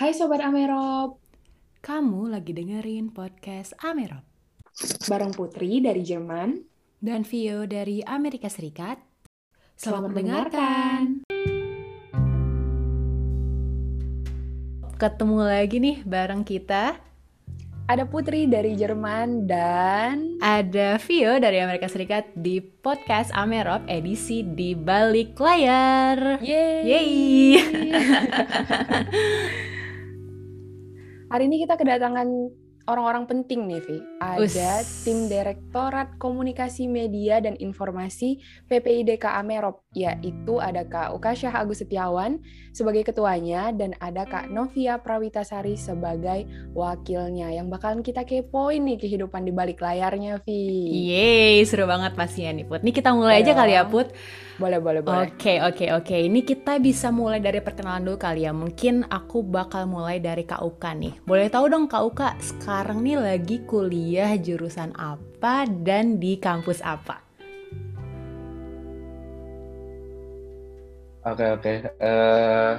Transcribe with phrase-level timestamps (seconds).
[0.00, 1.20] Hai Sobat Amerop,
[1.84, 4.24] Kamu lagi dengerin podcast Amerop
[5.04, 6.56] bareng Putri dari Jerman.
[7.04, 8.96] dan Vio dari Amerika Serikat.
[9.76, 11.28] Selamat mendengarkan.
[14.96, 16.96] Ketemu lagi nih bareng kita.
[17.84, 24.72] Ada Putri dari Jerman dan Ada Vio dari Amerika Serikat di podcast Amerop edisi di
[24.72, 26.40] balik layar.
[26.40, 26.88] Yeay.
[26.88, 27.52] Yeay.
[31.30, 32.26] Hari ini kita kedatangan
[32.90, 34.09] orang-orang penting nih, Vi.
[34.20, 35.00] Ada Us.
[35.00, 38.36] tim Direktorat Komunikasi Media dan Informasi
[38.68, 42.36] PPIDK Amerop, yaitu ada Kak Ukasyah Agus Setiawan
[42.76, 46.44] sebagai ketuanya dan ada Kak Novia Prawitasari sebagai
[46.76, 50.68] wakilnya yang bakalan kita kepoin nih kehidupan di balik layarnya, Vi.
[51.08, 52.84] Yeay, seru banget pastinya nih Put.
[52.84, 53.56] Nih kita mulai aja Iya.
[53.56, 54.12] kali ya Put.
[54.60, 55.32] Boleh, boleh, boleh.
[55.32, 56.12] Oke, oke, oke.
[56.20, 58.52] Ini kita bisa mulai dari perkenalan dulu kali ya.
[58.52, 61.16] Mungkin aku bakal mulai dari Kak Uka nih.
[61.24, 64.09] Boleh tahu dong Kak Uka, sekarang nih lagi kuliah
[64.40, 67.30] jurusan apa dan di kampus apa?
[71.20, 71.74] Oke oke.
[72.00, 72.72] Eh,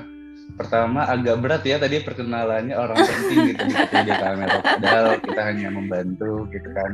[0.58, 3.64] pertama agak berat ya tadi perkenalannya orang penting gitu
[4.02, 4.58] di Kamera.
[4.66, 6.92] Padahal kita hanya membantu gitu kan.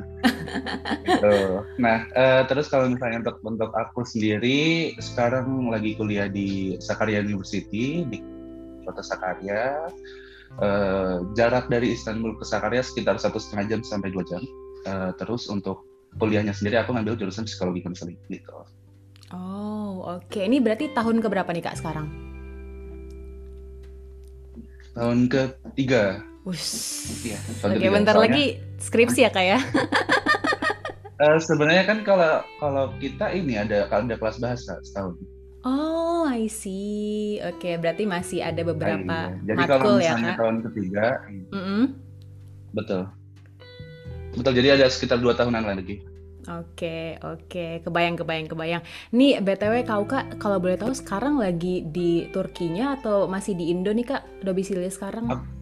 [1.08, 1.64] Gitu.
[1.80, 8.04] Nah eh, terus kalau misalnya untuk untuk aku sendiri sekarang lagi kuliah di Sakarya University
[8.04, 8.20] di
[8.84, 9.88] kota Sakarya.
[10.58, 14.42] Eh, jarak dari Istanbul ke Sakarya sekitar satu setengah jam sampai dua jam.
[14.90, 15.86] Eh, terus untuk
[16.18, 18.58] kuliahnya sendiri aku ngambil jurusan psikologi konseling gitu.
[19.30, 20.40] Oh, oke.
[20.40, 22.10] Ini berarti tahun keberapa nih Kak sekarang?
[24.98, 26.26] Tahun ketiga.
[26.42, 27.06] Wush.
[27.22, 27.94] Iya, tahun Oke, ketiga.
[27.94, 28.46] bentar Soalnya- lagi
[28.82, 29.60] skripsi ya Kak ya?
[31.18, 35.18] Eh, sebenarnya kan kalau kalau kita ini ada ada kelas bahasa setahun.
[35.68, 37.44] Oh, I see.
[37.44, 39.04] Oke, berarti masih ada beberapa
[39.36, 39.44] Iya.
[39.44, 40.38] Jadi kalau matkul ya misalnya Kak?
[40.40, 41.06] tahun ketiga,
[41.52, 41.84] Mm-mm.
[42.72, 43.02] betul.
[44.32, 44.54] Betul.
[44.56, 46.00] Jadi ada sekitar dua tahunan lagi.
[46.48, 48.84] Oke, oke, kebayang, kebayang, kebayang.
[49.12, 53.92] Nih, BTW Kak Uka, kalau boleh tahu sekarang lagi di Turkinya atau masih di Indo
[53.92, 54.48] nih Kak?
[54.48, 55.28] Domisili sekarang?
[55.28, 55.56] Aku-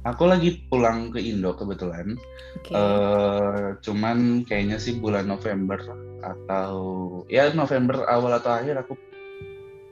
[0.00, 2.16] Aku lagi pulang ke Indo kebetulan.
[2.56, 2.72] Oke.
[2.72, 5.76] Eh, cuman kayaknya sih bulan November
[6.20, 6.72] atau
[7.28, 8.96] ya November awal atau akhir aku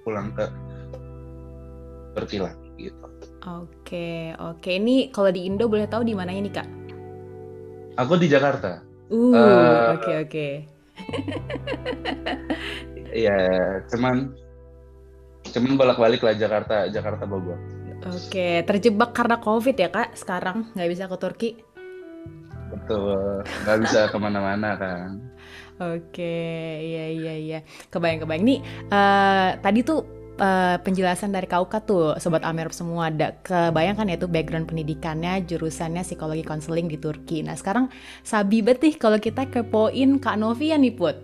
[0.08, 0.48] pulang ke
[2.16, 3.04] Turki lagi gitu.
[3.44, 4.70] Oke, oke.
[4.72, 6.68] Ini kalau di Indo boleh tahu di mananya nih Kak?
[8.00, 8.80] Aku di Jakarta.
[9.12, 10.48] Uh, Eh, oke, oke.
[13.08, 13.34] Ya,
[13.88, 14.36] cuman
[15.48, 17.56] cuman bolak-balik lah Jakarta Jakarta Bogor.
[18.04, 20.68] Oke, terjebak karena COVID ya Kak sekarang?
[20.76, 21.50] Nggak bisa ke Turki?
[22.68, 25.27] Betul, nggak bisa ke mana-mana kan.
[25.78, 26.34] Oke,
[26.82, 27.58] iya iya iya.
[27.86, 28.42] Kebayang kebayang.
[28.42, 28.58] Nih
[28.90, 30.02] eh, tadi tuh
[30.34, 36.02] eh, penjelasan dari Kauka tuh sobat Amerop semua ada kebayangkan ya tuh background pendidikannya jurusannya
[36.02, 37.46] psikologi konseling di Turki.
[37.46, 37.86] Nah sekarang
[38.26, 41.16] sabi betih kalau kita kepoin Kak Novia nih Put.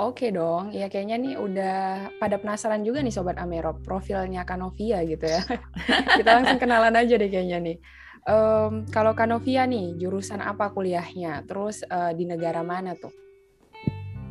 [0.00, 1.76] Oke dong, ya kayaknya nih udah
[2.16, 5.44] pada penasaran juga nih Sobat Amerop, profilnya Kanovia gitu ya.
[6.16, 7.76] Kita langsung kenalan aja deh kayaknya nih.
[8.24, 11.44] Em, kalau Kanovia nih, jurusan apa kuliahnya?
[11.44, 13.12] Terus eh, di negara mana tuh?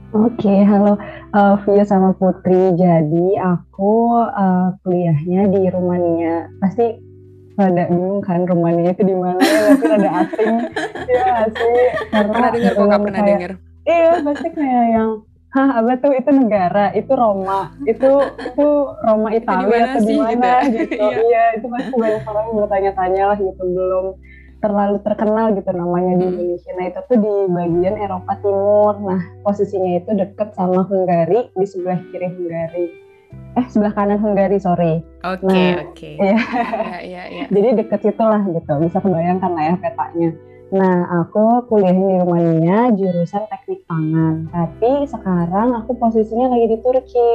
[0.09, 0.97] Oke, halo
[1.38, 2.74] eh, Via sama Putri.
[2.74, 6.50] Jadi aku eh, kuliahnya di Rumania.
[6.58, 6.97] Pasti
[7.53, 10.56] rada bingung kan Rumania itu di mana ya, pasti rada asing.
[11.06, 13.52] Ya sih, karena Pernah dengar kok, belum pernah dengar.
[13.86, 15.12] Iya, pasti kayak yang
[15.50, 18.70] Hah, apa tuh itu negara, itu Roma, itu itu
[19.02, 20.62] Roma Italia atau di gitu mana ya?
[20.70, 20.94] gitu.
[21.09, 21.18] Iya.
[21.26, 24.06] Iya, itu pasti banyak orang yang bertanya-tanya lah gitu, belum
[24.59, 26.31] terlalu terkenal gitu namanya di Hmm.
[26.36, 26.72] Indonesia.
[26.75, 28.94] Nah, itu tuh di bagian Eropa Timur.
[29.02, 32.86] Nah, posisinya itu deket sama Hungari, di sebelah kiri Hungari.
[33.56, 35.02] Eh, sebelah kanan Hungari, sorry.
[35.22, 36.12] Oke Nah, oke.
[36.20, 36.36] Iya.
[36.36, 37.46] Iya, iya, iya.
[37.47, 40.30] Jadi deket situ lah gitu, bisa kebayangkan lah ya petanya.
[40.70, 44.46] Nah, aku kuliah di Rumania jurusan teknik pangan.
[44.47, 47.30] Tapi sekarang aku posisinya lagi di Turki.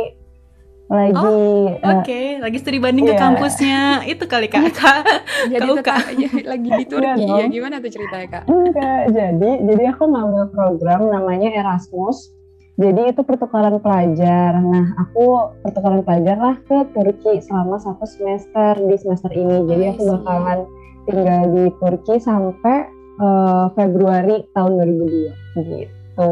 [0.84, 1.32] Lagi
[1.74, 3.22] eh, Oke, lagi studi banding ke Iya.
[3.22, 4.68] kampusnya itu kali Kak.
[4.70, 5.00] Kak.
[5.52, 5.80] Jadi Kak Uka.
[5.96, 7.40] tetap aja lagi di Turki dong.
[7.40, 7.46] ya.
[7.48, 8.42] Gimana tuh ceritanya, Kak?
[8.46, 12.30] enggak, jadi jadi aku ngambil program namanya Erasmus.
[12.74, 14.50] Jadi itu pertukaran pelajar.
[14.56, 15.24] Nah, aku
[15.62, 19.62] pertukaran pelajar lah ke Turki selama satu semester di semester ini.
[19.64, 20.58] Jadi I aku bakalan
[21.04, 22.76] tinggal di Turki sampai
[23.16, 25.32] eh, Februari tahun 2002
[25.70, 26.30] gitu.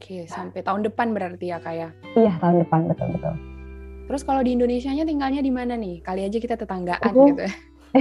[0.00, 1.92] Oke, sampai tahun depan berarti ya, Kak ya.
[2.16, 3.36] Iya, tahun depan betul-betul.
[4.08, 6.00] Terus kalau di Indonesianya tinggalnya di mana nih?
[6.00, 7.44] Kali aja kita tetanggaan Aku- gitu.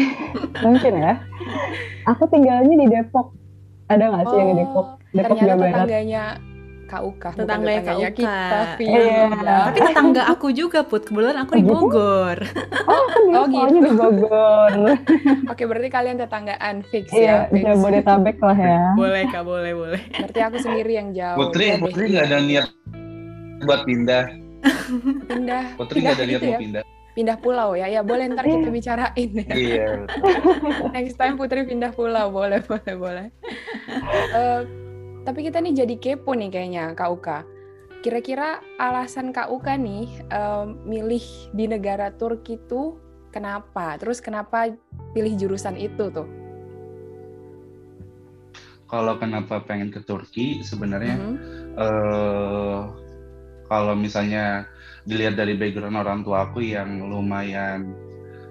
[0.63, 1.19] Mungkin ya.
[2.07, 3.35] Aku tinggalnya di Depok.
[3.91, 4.87] Ada nggak sih yang di Depok?
[4.87, 5.75] Oh, Depok ternyata Jawa Barat.
[5.75, 6.23] tetangganya
[6.89, 8.17] KUK, Tetangga ya tetangganya KUK.
[8.17, 8.59] kita.
[8.73, 8.85] Fi.
[8.85, 9.25] Iya.
[9.63, 11.69] Tapi tetangga aku juga Put, kebetulan aku di Oh?
[11.79, 12.37] Bogor.
[12.83, 13.85] Oh, Oh, soalnya gitu.
[13.85, 14.73] di Bogor.
[15.51, 17.37] Oke, berarti kalian tetanggaan fix Iya, ya.
[17.47, 17.61] fix.
[17.63, 18.81] Jabodetabek lah ya.
[18.93, 20.01] boleh Kak, boleh, boleh.
[20.11, 21.37] Berarti aku sendiri yang jauh.
[21.39, 21.77] Putri, deh.
[21.79, 22.67] Putri nggak ada niat
[23.61, 24.25] buat pindah.
[25.25, 25.63] pindah.
[25.75, 26.59] Putri nggak ada niat gitu mau ya.
[26.59, 26.83] pindah.
[27.11, 27.85] Pindah pulau ya.
[27.85, 29.47] Ya boleh ntar kita bicarain ya.
[29.49, 29.87] Iya.
[30.95, 33.27] Next time Putri pindah pulau, boleh, boleh, boleh.
[34.31, 34.61] Eh,
[35.27, 37.39] tapi kita nih jadi kepo nih kayaknya Kak Uka.
[37.99, 42.95] Kira-kira alasan Kak Uka nih eh, milih di negara Turki tuh
[43.29, 43.99] kenapa?
[43.99, 44.71] Terus kenapa
[45.13, 46.27] pilih jurusan itu tuh?
[48.89, 51.35] Kalau kenapa pengen ke Turki sebenarnya Mhm.
[51.77, 52.81] eh
[53.69, 54.65] kalau misalnya
[55.05, 57.93] dilihat dari background orang tua aku yang lumayan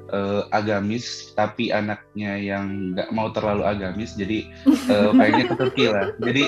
[0.08, 4.48] eh, agamis tapi anaknya yang nggak mau terlalu agamis jadi
[4.92, 6.44] eh, pengennya ke Turki lah jadi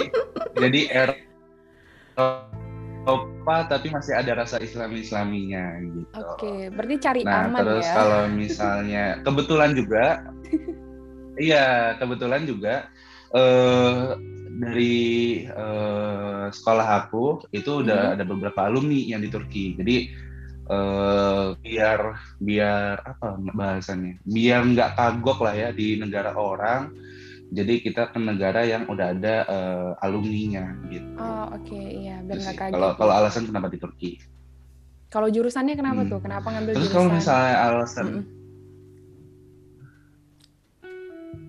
[0.56, 0.80] jadi
[2.16, 6.04] Eropa tapi masih ada rasa Islami Islaminya gitu
[6.36, 7.94] Oke, berarti cari Nah, aman terus ya.
[7.96, 10.04] kalau misalnya kebetulan juga,
[11.40, 12.88] iya kebetulan juga
[13.30, 14.18] eh
[14.60, 14.98] dari
[15.46, 18.14] eh, sekolah aku itu udah Mhm.
[18.18, 19.72] ada beberapa alumni yang di Turki.
[19.78, 20.10] Jadi
[20.70, 22.00] eh, biar
[22.38, 24.22] biar apa bahasannya?
[24.22, 26.94] Biar nggak kagok lah ya di negara orang.
[27.50, 31.10] Jadi kita ke negara yang udah ada eh, alumninya gitu.
[31.18, 32.74] Oh, oke, iya, biar nggak kaget.
[32.78, 32.94] Kalau ya.
[32.94, 34.10] kalau alasan kenapa di Turki.
[35.10, 36.10] Kalau jurusannya kenapa Hmm.
[36.14, 36.20] tuh?
[36.22, 36.94] Kenapa ngambil Terus jurusan?
[37.02, 38.38] kalau misalnya alasan Mm-mm.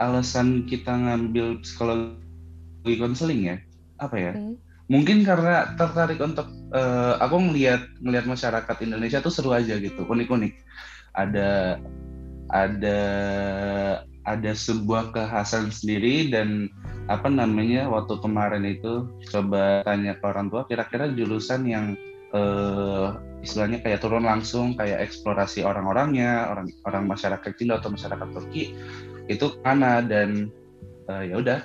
[0.01, 3.57] alasan kita ngambil psikologi konseling ya
[4.01, 4.57] apa ya Hmm.
[4.91, 10.53] Mungkin karena tertarik untuk eh, aku ngelihat ngelihat masyarakat Indonesia tuh seru aja gitu unik-unik.
[11.15, 11.79] Ada
[12.51, 12.99] ada
[14.27, 16.67] ada sebuah kekhasan sendiri dan
[17.07, 21.95] apa namanya waktu kemarin itu coba tanya ke orang tua kira-kira jurusan yang
[22.35, 23.07] eh,
[23.41, 28.75] istilahnya kayak turun langsung kayak eksplorasi orang-orangnya orang orang masyarakat Indo atau masyarakat Turki
[29.31, 30.03] itu mana?
[30.03, 30.51] Dan
[31.07, 31.59] eh, ya udah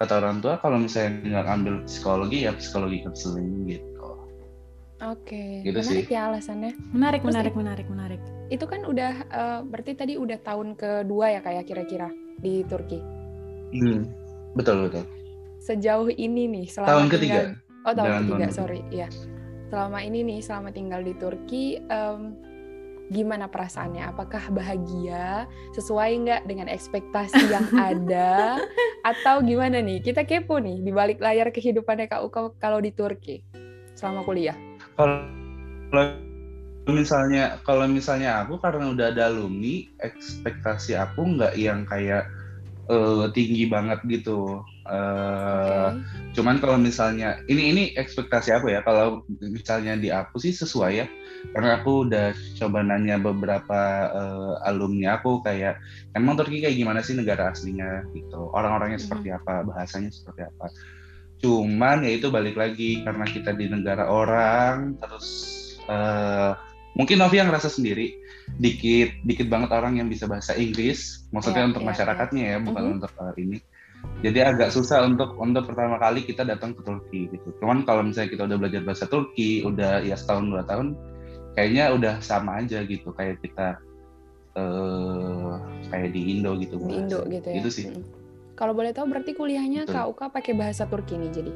[0.00, 3.88] kata orang tua kalau misalnya nggak ambil psikologi ya psikologi konseling gitu
[5.00, 6.12] Oke, Gitu menarik sih.
[6.12, 6.76] ya alasannya.
[6.92, 8.20] Menarik, Terus menarik, menarik, menarik.
[8.52, 13.00] Itu kan udah eh, berarti tadi udah tahun kedua ya kayak kira-kira di Turki.
[13.72, 14.04] Hmm,
[14.52, 15.08] betul betul
[15.64, 17.40] Sejauh ini nih selama tahun tinggal ketiga
[17.80, 19.08] Oh tahun Jangan ketiga, tahun sorry, ya.
[19.72, 22.20] Selama ini nih, selama tinggal di Turki, em,
[23.10, 24.06] gimana perasaannya?
[24.14, 25.50] Apakah bahagia?
[25.74, 28.62] Sesuai nggak dengan ekspektasi yang ada?
[29.02, 30.00] Atau gimana nih?
[30.00, 33.42] Kita kepo nih di balik layar kehidupannya Kak Uka kalau di Turki
[33.98, 34.56] selama kuliah.
[34.96, 36.16] kalau
[36.88, 42.24] misalnya kalau misalnya aku karena udah ada alumni ekspektasi aku nggak yang kayak
[42.88, 46.34] eh, tinggi banget gitu Eh, Oke.
[46.34, 51.06] cuman kalau misalnya ini ini ekspektasi aku ya kalau misalnya di aku sih sesuai ya.
[51.54, 53.80] Karena aku udah coba nanya beberapa
[54.12, 55.78] eh, alumni aku kayak
[56.12, 58.02] emang Turki kayak gimana sih negara aslinya?
[58.12, 58.40] Gitu.
[58.50, 60.68] Orang-orangnya seperti apa bahasanya seperti apa.
[61.40, 65.26] Cuman ya itu balik lagi karena kita di negara orang terus
[65.88, 66.52] eh,
[66.98, 68.18] mungkin Novi yang ngerasa sendiri.
[68.50, 72.82] Dikit dikit banget orang yang bisa bahasa Inggris maksudnya Iya, untuk iya, masyarakatnya ya bukan
[72.82, 72.94] Mhm.
[72.98, 73.56] untuk eh, ini
[74.20, 77.48] jadi agak susah untuk untuk pertama kali kita datang ke Turki gitu.
[77.60, 80.92] Cuman kalau misalnya kita udah belajar bahasa Turki, udah ya setahun dua tahun,
[81.56, 83.80] kayaknya udah sama aja gitu kayak kita
[84.60, 85.52] eh
[85.88, 86.76] kayak di Indo gitu.
[86.84, 87.64] Di Indo gitu ya.
[87.64, 87.88] Itu sih.
[87.88, 88.04] Mm.
[88.60, 89.94] Kalau boleh tahu berarti kuliahnya Betul.
[89.96, 91.52] Kak Uka pakai bahasa Turki nih jadi.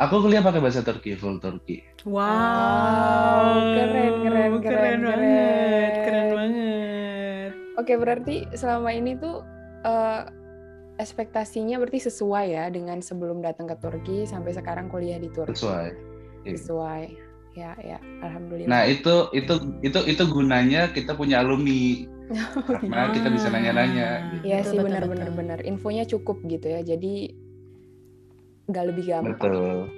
[0.00, 1.84] Aku kuliah pakai bahasa Turki, full Turki.
[2.08, 5.92] Wow, keren, keren, keren, keren banget, keren.
[6.00, 7.52] keren banget.
[7.76, 9.44] Oke, berarti selama ini tuh
[9.82, 10.22] eh,
[10.96, 15.56] ekspektasinya berarti sesuai ya dengan sebelum datang ke Turki sampai sekarang kuliah di Turki.
[15.56, 15.88] Sesuai.
[16.44, 16.56] Iya.
[16.56, 17.02] Sesuai.
[17.50, 18.70] Ya, ya, alhamdulillah.
[18.70, 22.06] Nah itu itu itu itu gunanya kita punya alumni
[22.78, 24.08] karena kita bisa nanya-nanya.
[24.38, 24.42] Gitu.
[24.46, 25.58] Iya Betul, sih benar-benar benar.
[25.66, 26.80] Infonya cukup gitu ya.
[26.86, 27.34] Jadi
[28.70, 29.34] nggak lebih gampang.
[29.34, 29.90] Betul.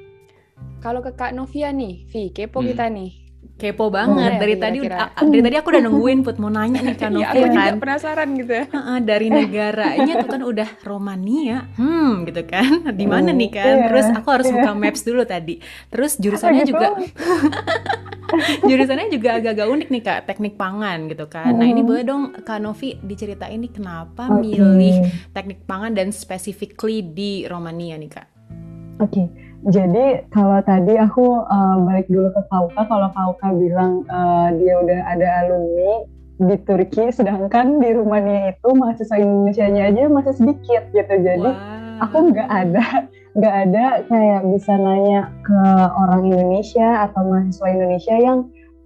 [0.80, 2.68] Kalau ke Kak Novia nih, Vi, kepo Hmm.
[2.72, 3.10] kita nih.
[3.52, 5.06] Kepo banget Boleh dari ya, tadi kira-kira?
[5.12, 7.74] a- dari tadi aku udah nungguin put mau nanya nih kan Iya, Novi aku kan.
[7.78, 8.64] penasaran gitu ya.
[8.66, 12.66] Heeh, dari negaranya tuh kan udah Romania, hmm gitu kan,
[12.98, 13.74] di mana Hmm, nih kan?
[13.76, 14.54] iya, Terus aku harus iya.
[14.56, 15.54] buka maps dulu tadi.
[15.88, 16.86] Terus jurusannya juga,
[18.66, 21.52] jurusannya juga agak-agak unik nih kak, teknik pangan gitu kan.
[21.52, 21.88] Nah ini Hmm.
[21.88, 24.42] boleh dong kak Novi diceritain nih kenapa Oke.
[24.42, 24.96] milih
[25.30, 28.26] teknik pangan dan specifically di Romania nih kak?
[28.98, 29.26] Oke,
[29.62, 35.00] jadi kalau tadi aku uh, balik dulu ke Kauka, kalau Kauka bilang uh, dia udah
[35.06, 36.02] ada alumni
[36.42, 41.14] di Turki, sedangkan di Rumania itu mahasiswa Indonesia-nya aja masih sedikit gitu.
[41.14, 42.02] Jadi Wah.
[42.02, 45.60] aku nggak ada nggak ada kayak bisa nanya ke
[45.96, 48.38] orang Indonesia atau mahasiswa Indonesia yang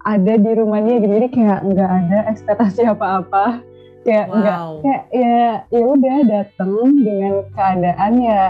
[0.07, 3.59] ada di rumahnya gitu jadi kayak nggak ada ekspektasi apa-apa
[4.07, 4.39] kayak Wow.
[4.39, 8.43] nggak kayak ya ya udah datang dengan keadaan ya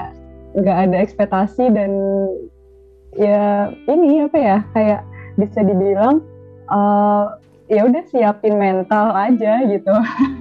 [0.57, 1.93] nggak ada ekspektasi dan
[3.17, 5.01] ya ini apa ya kayak
[5.37, 6.25] bisa dibilang
[6.73, 7.25] eh,
[7.69, 9.93] ya udah siapin mental aja gitu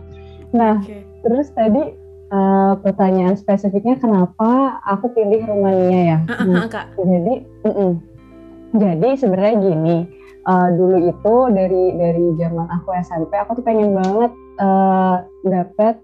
[0.59, 1.03] nah Oke.
[1.27, 1.83] terus tadi
[2.31, 6.95] eh, pertanyaan spesifiknya kenapa aku pilih Rumania ya Nah, ah, Kak.
[6.95, 7.33] jadi
[7.67, 7.91] mm-mm.
[8.79, 9.97] jadi sebenarnya gini
[10.47, 14.31] eh, dulu itu dari dari zaman aku SMP aku tuh pengen banget
[14.63, 15.95] eh, dapet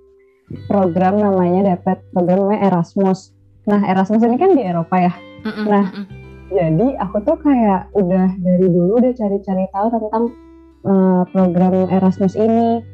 [0.68, 3.32] program namanya dapet program namanya Erasmus
[3.64, 6.06] nah Erasmus ini kan di Eropa ya Mm-mm, Nah, mm-mm.
[6.50, 10.24] jadi aku tuh kayak udah dari dulu udah cari-cari tahu tentang
[10.82, 12.86] eh, program Erasmus ini.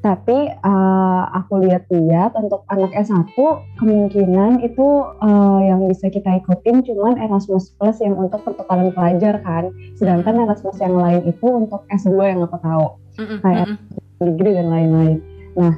[0.00, 3.28] Tapi eh, aku lihat-lihat untuk anak S1
[3.76, 4.88] kemungkinan itu
[5.20, 9.68] eh, yang bisa kita ikutin cuman Erasmus Plus yang untuk pertukaran pelajar kan.
[9.94, 14.00] Sedangkan Erasmus yang lain itu untuk S2 yang aku tahu, Mm-mm, kayak- mm-mm.
[14.18, 15.16] degree dan lain-lain.
[15.54, 15.76] Nah,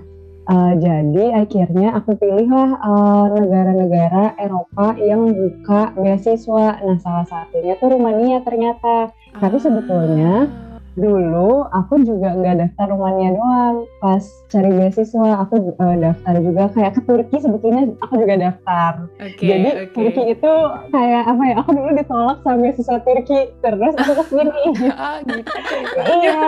[0.49, 6.67] eh, jadi akhirnya aku pilihlah eh, negara-negara Eropa yang buka beasiswa.
[6.85, 9.13] Nah, salah satunya tuh Rumania ternyata.
[9.35, 10.47] Tapi sebetulnya
[10.95, 13.77] dulu aku juga nggak daftar Rumania doang.
[13.99, 18.93] Pas cari beasiswa, aku eh, daftar juga kayak ke Turki sebetulnya aku juga daftar.
[19.19, 19.95] Oke, Jadi oke.
[19.95, 20.53] Turki itu
[20.95, 21.55] kayak apa ya?
[21.63, 24.63] Aku dulu ditolak sama beasiswa Turki, terus aku ke sini.
[24.95, 25.51] ah gitu
[26.23, 26.43] iya.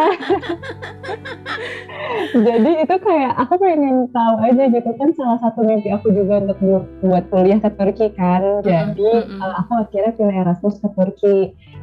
[2.36, 6.58] Jadi itu kayak aku pengen tahu aja gitu kan salah satu mimpi aku juga untuk
[6.60, 8.62] bu- buat kuliah ke Turki kan.
[8.62, 9.40] Jadi mm-mm.
[9.42, 11.36] uh, aku akhirnya pilih Erasmus ke Turki.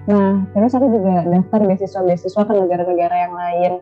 [0.04, 3.74] Nah terus aku juga daftar beasiswa-beasiswa ke negara-negara yang lain.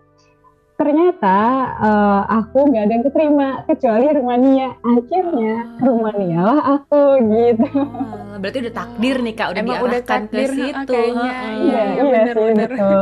[0.72, 1.38] Ternyata
[1.78, 4.74] uh, aku nggak ada yang keterima kecuali Rumania.
[4.82, 7.66] Akhirnya Rumania lah aku gitu.
[7.70, 10.90] Oh, berarti udah takdir nih kak, udah Emang udah diarahkan takdir, ke situ.
[10.90, 11.30] kayaknya.
[11.30, 11.54] Heeh.
[11.54, 12.70] Iya, Iya, iya bener, sih bener.
[12.74, 13.02] betul.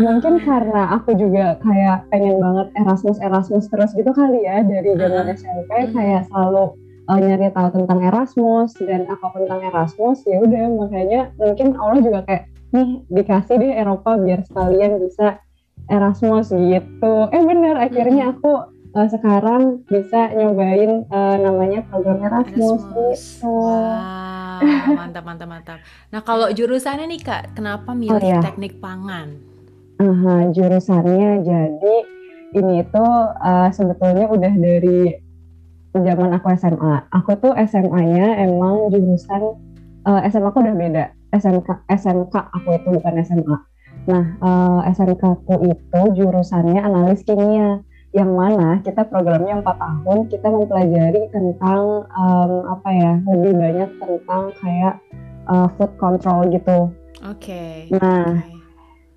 [0.00, 5.24] Mungkin karena aku juga kayak pengen banget Erasmus Erasmus terus gitu kali ya dari zaman
[5.28, 5.36] Mm-mm.
[5.36, 6.64] SMP kayak selalu
[7.04, 12.00] uh, nyari tahu tentang Erasmus dan apa pun tentang Erasmus ya udah makanya mungkin Allah
[12.00, 15.40] juga kayak nih dikasih deh Eropa biar sekalian bisa
[15.88, 17.14] Erasmus gitu.
[17.32, 18.52] Eh bener akhirnya aku
[18.92, 23.18] uh, sekarang bisa nyobain uh, namanya program Erasmus, Erasmus.
[23.40, 23.48] gitu.
[23.48, 24.60] Wow,
[24.96, 25.78] mantap, mantap, mantap.
[26.10, 28.42] Nah, kalau jurusannya nih kak, kenapa milih Oh, iya.
[28.42, 29.38] teknik pangan?
[29.98, 31.96] Aha, jurusannya jadi
[32.54, 35.14] ini tuh uh, sebetulnya udah dari
[35.90, 37.06] zaman aku SMA.
[37.10, 39.56] Aku tuh SMA-nya emang jurusan
[40.04, 41.04] uh, SMA aku udah beda.
[41.34, 43.56] SMK SMK aku itu bukan SMA.
[44.08, 47.84] Nah, uh, SMK aku itu jurusannya analis kimia
[48.16, 54.42] yang mana kita programnya 4 tahun kita mempelajari tentang um, apa ya lebih banyak tentang
[54.64, 54.94] kayak
[55.44, 56.88] uh, food control gitu.
[57.28, 57.92] Oke.
[57.92, 58.48] Nah, oke.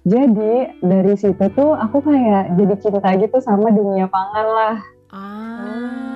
[0.04, 4.78] jadi dari situ tuh aku kayak jadi cinta gitu sama dunia pangan lah.
[5.12, 5.72] Ah.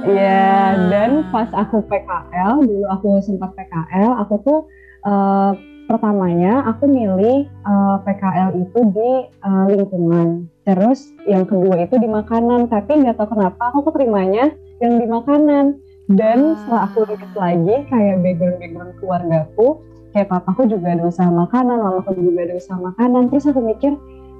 [0.05, 4.59] Iya, dan pas aku PKL, dulu aku sempat PKL, aku tuh
[5.01, 5.51] eh,
[5.85, 10.49] pertamanya aku milih eh, PKL itu di eh, lingkungan.
[10.65, 14.49] Terus yang kedua itu di makanan, tapi nggak tahu kenapa aku keterimanya
[14.81, 15.77] yang di makanan.
[16.05, 16.57] Dan Ah.
[16.61, 19.67] setelah aku lihat lagi kayak background-background keluargaku,
[20.13, 23.33] kayak papaku juga ada usaha makanan, mamaku juga ada usaha makanan.
[23.33, 23.93] Terus aku mikir,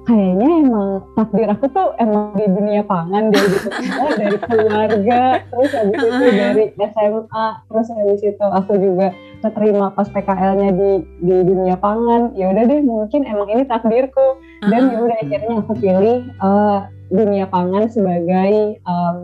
[0.06, 3.68] kayaknya emang takdir aku tuh emang di dunia pangan deh gitu.
[3.74, 5.20] Oh, dari keluarga,
[5.50, 9.10] terus habis itu dari SMA, terus habis itu aku juga
[9.42, 12.32] keterima pas PKL-nya di di dunia pangan.
[12.38, 14.38] Ya udah deh, mungkin emang ini takdirku.
[14.62, 16.78] Dan ya udah akhirnya aku pilih eh,
[17.10, 19.16] dunia pangan sebagai em,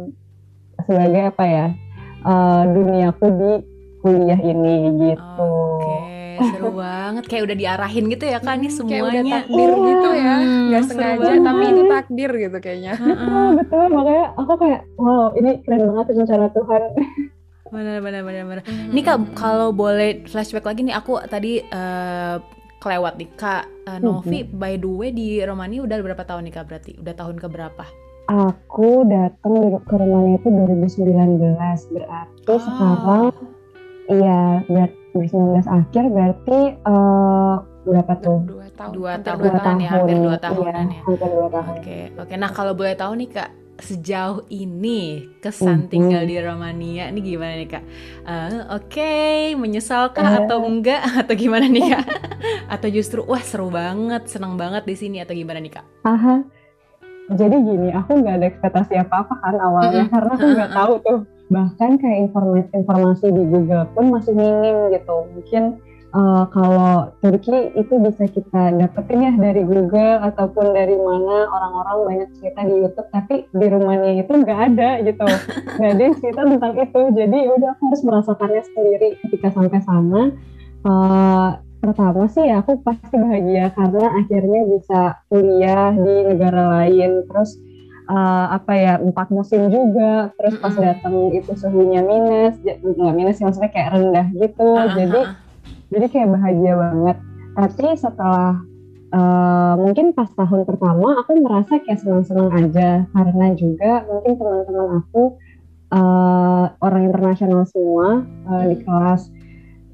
[0.83, 1.67] sebagai apa ya?
[2.23, 3.53] eh, duniaku di
[4.03, 5.23] kuliah ini gitu.
[5.39, 5.72] Oke,
[6.53, 7.23] seru banget.
[7.25, 9.35] Kayak udah diarahin gitu ya kan nih Hmm, Kayak udah semuanya.
[9.35, 9.85] takdir Iya.
[9.85, 11.41] gitu ya, Hmm, nggak sengaja banget.
[11.43, 12.93] tapi ini takdir gitu kayaknya.
[12.95, 13.13] Heeh.
[13.13, 13.85] Betul, betul.
[13.91, 16.83] Makanya aku kayak, wow, ini keren banget rencana Tuhan.
[17.65, 18.63] Benar, benar, benar, benar.
[18.69, 22.37] Ini kak, kalau boleh flashback lagi nih, aku tadi eh,
[22.79, 24.45] kelewat nih kak eh, Novi.
[24.45, 26.93] By the way di Romania udah berapa tahun nih kak berarti?
[26.97, 27.85] Udah tahun ke berapa?
[28.25, 31.49] Aku datang ke rumahnya itu 2019,
[31.91, 32.61] berarti Ah.
[32.61, 33.25] sekarang,
[34.09, 35.29] iya, ber- 2019
[35.63, 38.39] akhir berarti eh, berapa tuh?
[38.45, 38.93] Dua tahun.
[38.93, 39.39] Dua hampir tahun.
[39.39, 41.01] dua Tahunan ya, hampir dua iya, tahunan ya.
[41.03, 41.73] hampir dua tahun.
[41.77, 42.35] Oke, oke.
[42.35, 45.01] Nah kalau boleh tahu nih kak, sejauh ini
[45.39, 45.91] kesan Mhm.
[45.91, 47.85] tinggal di Romania ini gimana nih kak?
[48.23, 49.15] Eh, oke,
[49.57, 50.39] menyesalkah Eh.
[50.41, 52.05] atau enggak atau gimana nih kak?
[52.69, 55.87] atau justru wah seru banget, senang banget di sini atau gimana nih kak?
[56.03, 56.41] Aha.
[57.33, 60.11] Jadi gini, aku nggak ada ekspektasi apa-apa kan awalnya Mm-mm.
[60.11, 61.19] karena aku nggak tahu tuh
[61.53, 65.29] bahkan kayak informasi informasi di Google pun masih minim gitu.
[65.37, 65.63] Mungkin
[66.17, 71.47] uh, kalau Turki itu bisa kita dapetin ya dari Google ataupun dari mana.
[71.53, 75.27] Orang-orang banyak cerita di YouTube tapi di rumahnya itu nggak ada gitu.
[75.79, 77.01] Nggak ada cerita tentang itu.
[77.13, 80.23] Jadi ya udah aku harus merasakannya sendiri ketika sampai sana.
[80.83, 81.49] Uh,
[81.83, 87.29] pertama sih aku pasti bahagia karena akhirnya bisa kuliah di negara lain.
[87.29, 87.61] Terus
[88.09, 90.33] uh, apa ya empat musim juga.
[90.39, 94.67] Terus pas datang itu suhunya minus nggak minus maksudnya kayak rendah gitu.
[94.67, 94.95] Uh -huh.
[94.97, 95.21] jadi
[95.93, 97.17] jadi kayak bahagia banget.
[97.53, 98.65] Tapi setelah
[99.13, 103.05] uh, mungkin pas tahun pertama aku merasa kayak senang-senang aja.
[103.13, 105.23] Karena juga mungkin teman-teman aku
[105.93, 109.29] uh, orang internasional semua uh, di kelas.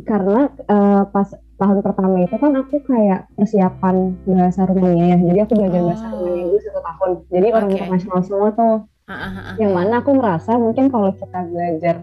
[0.06, 5.52] Karena uh, pas tahun pertama itu kan aku kayak persiapan bahasa Rumania ya jadi aku
[5.58, 6.10] belajar bahasa oh.
[6.14, 7.56] Rumania dulu satu tahun jadi okay.
[7.58, 11.96] orang internasional semua tuh uh, uh, uh, yang mana aku merasa mungkin kalau kita belajar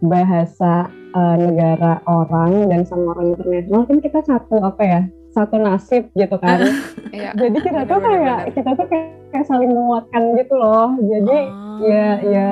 [0.00, 5.00] bahasa uh, negara orang dan sama orang internasional kan kita satu apa ya
[5.34, 6.64] satu nasib gitu kan
[7.16, 7.36] iya.
[7.36, 11.78] jadi kita tuh kayak kita tuh kayak, kayak saling menguatkan gitu loh jadi oh.
[11.84, 12.48] ya ya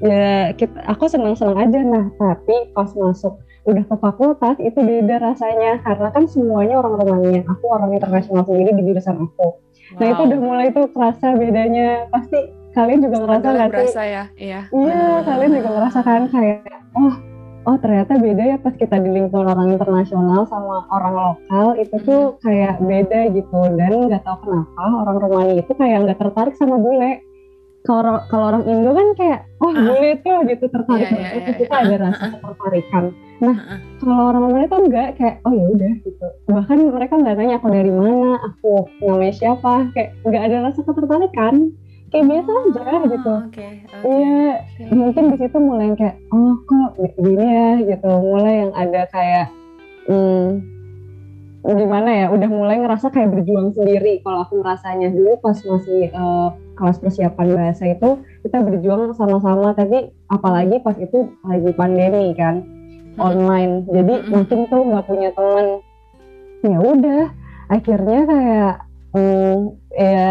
[0.00, 3.36] ya kita aku senang senang aja nah tapi pas masuk
[3.68, 8.72] udah ke fakultas itu beda rasanya karena kan semuanya orang Romania aku orang internasional sendiri
[8.72, 9.98] di jurusan aku wow.
[10.00, 13.98] nah itu udah mulai tuh kerasa bedanya pasti kalian juga ngerasa nggak sih?
[13.98, 14.60] ya, iya.
[14.70, 17.14] Iya, kalian juga ngerasakan kayak, oh,
[17.66, 22.38] oh ternyata beda ya pas kita di lingkungan orang internasional sama orang lokal itu tuh
[22.40, 27.20] kayak beda gitu dan nggak tahu kenapa orang Romani itu kayak nggak tertarik sama bule.
[27.90, 31.74] Kalau kalau orang Indo kan kayak, oh bule tuh gitu tertarik, yeah, yeah, yeah, kita
[31.74, 31.82] yeah.
[31.90, 33.04] ada rasa ketertarikan.
[33.42, 33.56] Nah,
[33.98, 36.26] kalau orang Romani tuh enggak kayak, oh ya udah gitu.
[36.46, 41.54] Bahkan mereka nggak tanya aku dari mana, aku namanya siapa, kayak nggak ada rasa ketertarikan
[42.14, 43.34] kayak biasa aja gitu.
[43.50, 44.86] Okay, okay, iya, okay.
[44.94, 48.10] mungkin di situ mulai kayak oh kok gini ya gitu.
[48.10, 49.46] Mulai yang ada kayak
[50.06, 50.48] hmm,
[51.60, 54.24] gimana ya, udah mulai ngerasa kayak berjuang sendiri.
[54.24, 58.08] Kalau aku merasanya dulu pas masih uh, kelas persiapan bahasa itu
[58.46, 59.76] kita berjuang sama-sama.
[59.76, 63.20] Tapi apalagi pas itu lagi pandemi kan, hmm.
[63.20, 63.72] online.
[63.92, 64.28] Jadi hmm.
[64.32, 65.66] mungkin tuh nggak punya teman.
[66.60, 67.24] Ya udah,
[67.72, 68.74] akhirnya kayak
[69.16, 69.56] hmm,
[69.94, 70.30] ya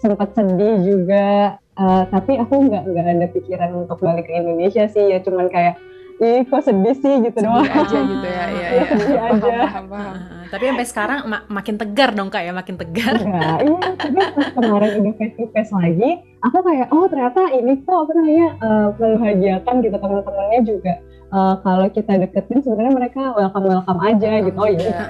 [0.00, 5.12] sempat sedih juga uh, tapi aku nggak nggak ada pikiran untuk balik ke Indonesia sih
[5.12, 5.78] ya cuman kayak
[6.20, 8.84] ih kok sedih sih gitu sedih doang aja gitu ya ya, ya.
[8.90, 10.14] sedih paham, aja paham, paham.
[10.16, 14.16] Uh, tapi sampai sekarang mak makin tegar dong kak ya makin tegar Enggak, iya tapi
[14.20, 16.10] pas kemarin udah face to face lagi
[16.44, 20.92] aku kayak oh ternyata ini tuh apa namanya uh, membahagiakan gitu teman-temannya juga
[21.32, 25.00] uh, kalau kita deketin sebenarnya mereka welcome welcome aja gitu oh iya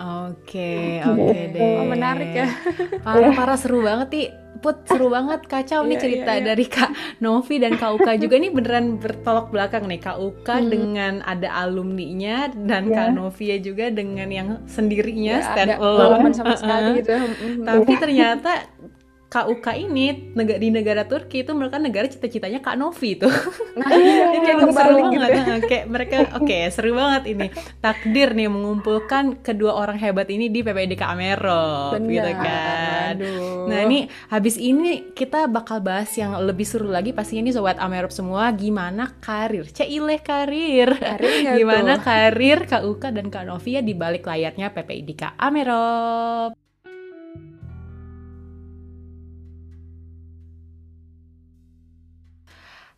[0.00, 1.76] Oke, oke deh.
[1.76, 2.48] Oh, menarik ya.
[3.04, 4.26] Parah, parah seru banget nih.
[4.60, 6.46] Put seru banget kacau nih iya, cerita iya, iya.
[6.52, 6.90] dari Kak
[7.24, 10.68] Novi dan Kak Uka juga nih beneran bertolak belakang nih Kak Uka hmm.
[10.68, 13.08] dengan ada alumninya dan yeah.
[13.08, 17.16] Kak Novia juga dengan yang sendirinya yeah, stand alone sama sekali gitu.
[17.64, 18.52] Tapi ternyata
[19.30, 23.30] KUK ini negara di negara Turki itu mereka negara cita-citanya Kak Novi itu.
[23.78, 25.22] Nah, iya, kayak seru gitu.
[25.22, 25.30] banget.
[25.30, 25.56] Ya.
[25.62, 27.46] kayak mereka oke okay, seru banget ini.
[27.78, 33.14] Takdir nih mengumpulkan kedua orang hebat ini di PPDK Amero gitu kan.
[33.22, 33.70] Aduh.
[33.70, 38.10] Nah, ini habis ini kita bakal bahas yang lebih seru lagi pastinya ini sobat Amerop
[38.10, 39.70] semua gimana karir.
[39.70, 40.90] Ceileh karir.
[40.98, 42.10] karir gimana tuh?
[42.10, 46.69] karir KUK dan Kak Novia di balik layarnya PPIDK Amerop.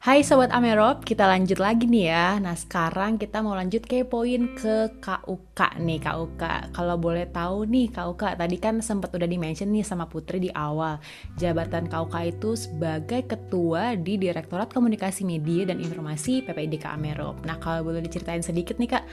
[0.03, 2.35] Hai Sobat Amerop, kita lanjut lagi nih ya.
[2.43, 6.75] Nah sekarang kita mau lanjut ke poin ke KUK nih KUK.
[6.75, 10.99] Kalau boleh tahu nih KUK, tadi kan sempat udah di-mention nih sama Putri di awal.
[11.39, 17.39] Jabatan KUK itu sebagai ketua di Direktorat Komunikasi Media dan Informasi PPIDK Amerop.
[17.47, 19.07] Nah kalau boleh diceritain sedikit nih Kak,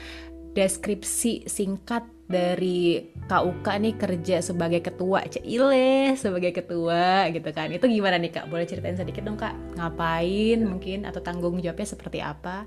[0.54, 5.26] deskripsi singkat dari KUK nih kerja sebagai ketua.
[5.26, 7.74] Cile sebagai ketua gitu kan.
[7.74, 8.46] Itu gimana nih kak?
[8.46, 9.54] Boleh ceritain sedikit dong kak?
[9.74, 12.66] Ngapain mungkin atau tanggung jawabnya seperti apa?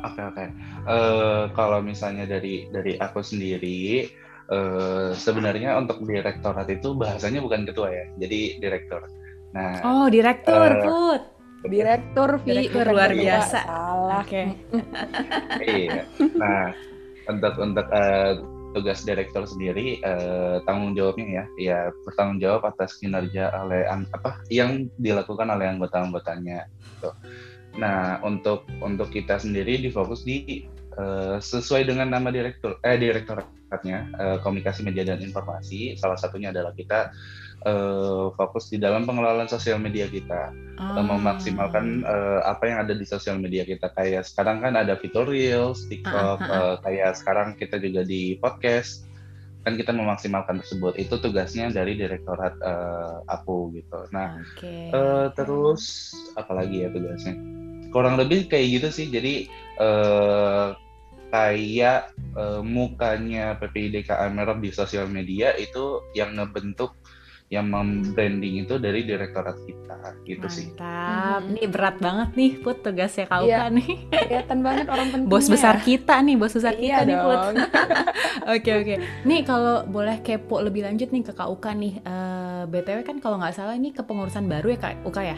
[0.00, 0.44] Oke oke.
[0.88, 4.08] Uh, kalau misalnya dari dari aku sendiri
[4.48, 9.04] uh, sebenarnya untuk direktorat itu bahasanya bukan ketua ya jadi direktur.
[9.52, 11.22] Nah oh direktur uh, put
[11.66, 13.58] direktur Vi luar biasa.
[13.66, 14.22] Salah.
[14.22, 14.54] Oke.
[15.58, 15.66] Okay.
[15.82, 16.06] iya.
[16.38, 16.70] Nah
[17.26, 18.38] untuk untuk uh,
[18.76, 24.86] tugas direktur sendiri uh, tanggung jawabnya ya ya bertanggung jawab atas kinerja oleh apa yang
[25.00, 27.10] dilakukan oleh anggota-anggotanya gitu.
[27.80, 34.36] Nah untuk untuk kita sendiri difokus di uh, sesuai dengan nama direktur eh direktoratnya uh,
[34.44, 35.98] komunikasi media dan informasi.
[35.98, 37.10] Salah satunya adalah kita
[37.66, 41.02] uh, fokus di dalam pengelolaan sosial media kita, Ah.
[41.02, 43.90] memaksimalkan uh, apa yang ada di sosial media kita.
[43.98, 48.38] Kayak sekarang kan ada fitur reels, TikTok, Ah, ah, uh, kayak sekarang kita juga di
[48.38, 49.08] podcast,
[49.66, 50.96] kan kita memaksimalkan tersebut.
[50.96, 54.06] Itu tugasnya dari direktorat uh, aku gitu.
[54.14, 54.88] Nah, Oke.
[54.88, 57.34] Eh, terus apalagi ya tugasnya?
[57.92, 59.06] Kurang lebih kayak gitu sih.
[59.12, 59.44] Jadi
[59.78, 60.68] eh
[61.28, 66.96] kayak eh, mukanya PPIDK Amerop di sosial media itu yang ngebentuk
[67.48, 69.96] yang membranding itu dari direktorat kita
[70.28, 70.68] gitu sih.
[70.76, 71.40] Mantap.
[71.48, 71.52] Mhm.
[71.56, 73.72] Nih berat banget nih Put tugasnya Kak Iya.
[73.72, 74.04] Nih.
[74.12, 75.32] Kelihatan banget orang pentingnya.
[75.32, 77.32] Bos besar kita nih, bos besar Iya kita nih Put.
[77.40, 77.54] dong.
[78.56, 78.94] Oke oke.
[79.28, 82.00] Nih kalau boleh kepo lebih lanjut nih ke Kak Uka nih.
[82.00, 85.36] Eh, BTW kan kalau nggak salah ini kepengurusan baru ya Kak Uka ya.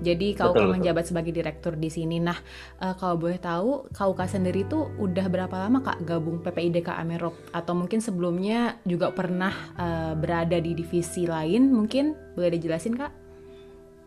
[0.00, 0.72] Jadi Kak Betul, betul.
[0.80, 2.16] menjabat sebagai direktur di sini.
[2.18, 2.36] Nah,
[2.80, 7.36] eh, kalau boleh tahu Kak Uka sendiri tuh udah berapa lama Kak gabung PPIDK Amerop
[7.52, 13.12] atau mungkin sebelumnya juga pernah eh, berada di divisi lain mungkin boleh dijelasin Kak?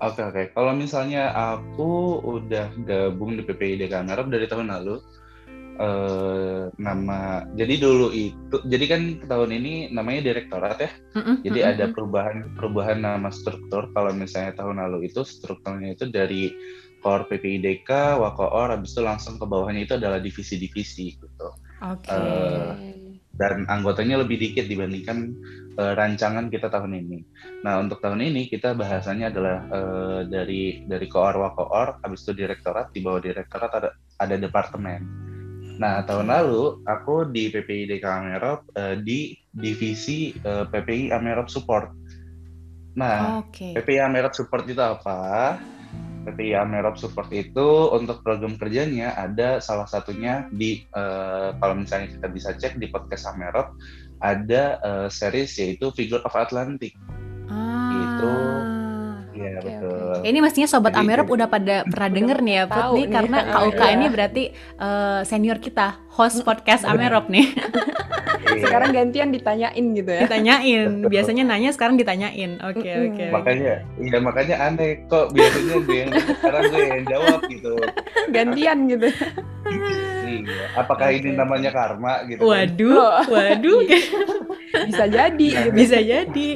[0.03, 0.43] Oke oke.
[0.51, 4.99] Kalau misalnya aku udah gabung di PPIDK Amerop dari tahun lalu.
[5.73, 11.71] Eh nama jadi dulu itu jadi kan tahun ini namanya direktorat ya Mm-mm, Jadi mm-mm,
[11.73, 11.93] ada mm.
[11.93, 13.89] perubahan perubahan nama struktur.
[13.93, 16.53] Kalau misalnya tahun lalu itu strukturnya itu dari
[17.03, 21.47] core PPIDK, Wakoor, habis itu langsung ke bawahnya itu adalah divisi-divisi gitu.
[21.83, 22.09] Oke.
[22.09, 22.71] Eh,
[23.33, 25.33] Dan anggotanya lebih dikit dibandingkan
[25.77, 27.19] eh, rancangan kita tahun ini.
[27.65, 32.93] Nah untuk tahun ini kita bahasanya adalah eh, dari dari koor Wakoor, habis itu direktorat,
[32.93, 33.89] di bawah direktorat ada
[34.21, 35.32] ada departemen.
[35.83, 41.91] Nah tahun lalu aku di PPIDK Amerop eh, di divisi eh, PPI Amerop Support.
[42.95, 43.75] Nah Oke.
[43.75, 45.59] PPI Amerop Support itu apa?
[46.23, 52.27] PPI Amerop Support itu untuk program kerjanya ada salah satunya di eh, kalau misalnya kita
[52.31, 53.75] bisa cek di podcast Amerop
[54.23, 56.95] ada eh, series yaitu Figure of Atlantic.
[57.91, 58.35] Gitu.
[59.35, 59.82] Iya Oke, betul.
[60.21, 63.07] Ini mestinya sobat Amerop udah pada pernah denger nih ya Put nih nih.
[63.09, 63.93] karena Kak Uka iya.
[63.97, 67.49] ini berarti eh, senior kita, host podcast Amerop nih.
[68.43, 68.69] Iya.
[68.69, 70.21] Sekarang gantian ditanyain gitu ya.
[70.27, 72.61] Ditanyain, biasanya nanya sekarang ditanyain.
[72.61, 73.01] Oke Mm-mm.
[73.09, 73.15] oke.
[73.17, 73.25] oke.
[73.33, 77.73] makanya iya makanya aneh kok biasanya gue yang sekarang gue yang jawab gitu.
[78.29, 79.07] Gantian gitu.
[80.41, 80.65] Iya.
[80.73, 82.41] Apakah ini namanya karma gitu?
[82.41, 82.49] kan?
[82.49, 83.13] Waduh, Loh.
[83.29, 83.79] waduh,
[84.73, 85.75] Bisa jadi Nah, gitu.
[85.77, 86.49] bisa jadi.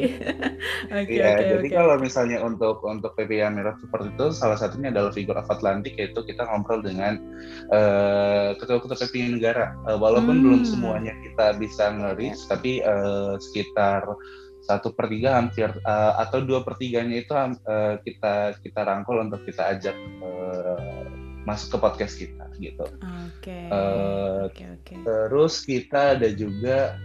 [0.89, 1.75] Oke Iya, oke jadi oke.
[1.75, 6.25] kalau misalnya untuk untuk PPI Amerop seperti itu salah satunya adalah figur of Atlantic yaitu
[6.25, 7.21] kita ngobrol dengan
[7.69, 9.69] eh, ketua-ketua PPI negara.
[9.85, 10.43] Eh, walaupun Hmm.
[10.43, 14.09] belum semuanya kita bisa nge-reach, tapi eh, sekitar
[14.59, 19.45] satu per tiga hampir eh, atau dua per tiganya itu eh, kita kita rangkul untuk
[19.45, 21.07] kita ajak eh,
[21.47, 22.83] masuk ke podcast kita gitu.
[22.83, 23.71] Oke.
[23.71, 24.93] Eh, Oke oke.
[25.01, 26.99] Terus kita ada juga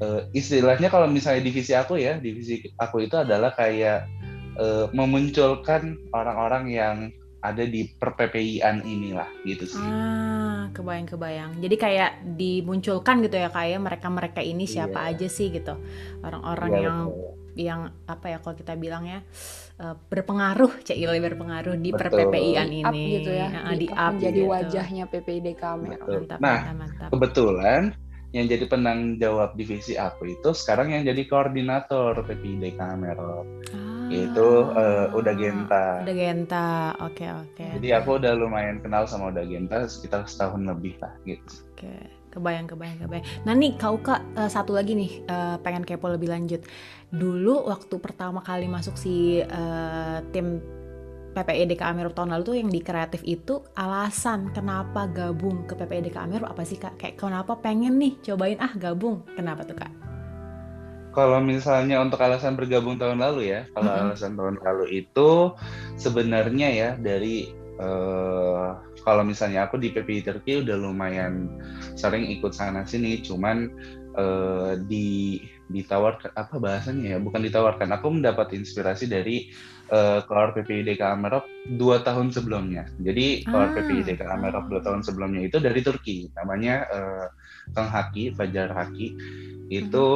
[0.00, 4.08] eh, istilahnya kalau misalnya divisi aku ya, divisi aku itu adalah kayak
[4.56, 6.96] eh, memunculkan orang-orang yang
[7.44, 9.78] ada di per PPI-an inilah gitu sih.
[9.78, 11.60] Ah, kebayang-kebayang.
[11.62, 15.10] Jadi kayak dimunculkan gitu ya kayak mereka-mereka ini siapa Iya.
[15.14, 15.78] aja sih gitu.
[16.26, 17.35] Orang-orang Iya, yang betul.
[17.56, 19.24] Yang apa ya kalau kita bilang ya
[19.80, 22.08] eh, berpengaruh, Cile berpengaruh di per.
[22.12, 22.84] PPI-an Di ini.
[22.84, 23.46] up gitu ya.
[23.64, 24.52] Ah, di, up menjadi gitu.
[24.52, 25.62] wajahnya PPIDK.
[25.76, 27.08] Mantap, Nah, mantap, mantap.
[27.10, 27.82] Kebetulan
[28.34, 33.46] yang jadi penanggung jawab divisi aku itu sekarang yang jadi koordinator PPI DK Merot.
[33.72, 35.86] Ah, Itu eh, udah Genta.
[36.04, 36.68] Udah Genta.
[37.00, 37.64] Oke, oke.
[37.80, 41.64] Jadi aku udah lumayan kenal sama Uda Genta sekitar setahun lebih lah gitu.
[41.72, 41.96] Oke,
[42.36, 43.26] kebayang, kebayang, kebayang.
[43.48, 46.60] Nah nih, kau kak eh, satu lagi nih, eh, pengen kepo lebih lanjut.
[47.08, 50.60] Dulu waktu pertama kali masuk si eh, tim
[51.36, 56.48] PPIDK Amerop tahun lalu tuh yang di kreatif itu alasan kenapa gabung ke PPIDK Amerop
[56.48, 56.96] apa sih kak?
[56.96, 59.20] Kayak kenapa pengen nih cobain ah gabung?
[59.36, 59.92] Kenapa tuh kak?
[61.16, 64.04] Kalau misalnya untuk alasan bergabung tahun lalu ya, kalau Mm-mm.
[64.04, 65.56] alasan tahun lalu itu
[65.96, 67.48] sebenarnya ya dari
[67.80, 68.68] eh,
[69.06, 71.46] kalau misalnya aku di PPI Turki udah lumayan
[71.94, 73.70] sering ikut sana sini, cuman
[74.18, 75.38] eh, di
[75.70, 79.54] ditawarkan apa bahasanya ya, bukan ditawarkan, aku mendapat inspirasi dari
[79.94, 81.46] eh, keluar PPI DK Amerop
[81.78, 82.90] dua tahun sebelumnya.
[82.98, 83.74] Jadi keluar Ah.
[83.78, 87.26] PPI DK Amerop dua tahun sebelumnya itu dari Turki, namanya eh,
[87.78, 89.14] Kang Haki, Fajar Haki
[89.70, 90.06] itu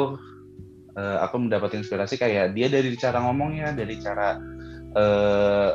[0.98, 4.34] eh, aku mendapat inspirasi kayak dia dari cara ngomongnya, dari cara
[4.98, 5.70] eh,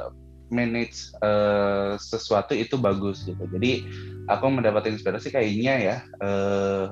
[0.54, 3.42] manage eh, sesuatu itu bagus gitu.
[3.50, 3.86] Jadi
[4.30, 6.86] aku mendapat inspirasi kayaknya ya eh,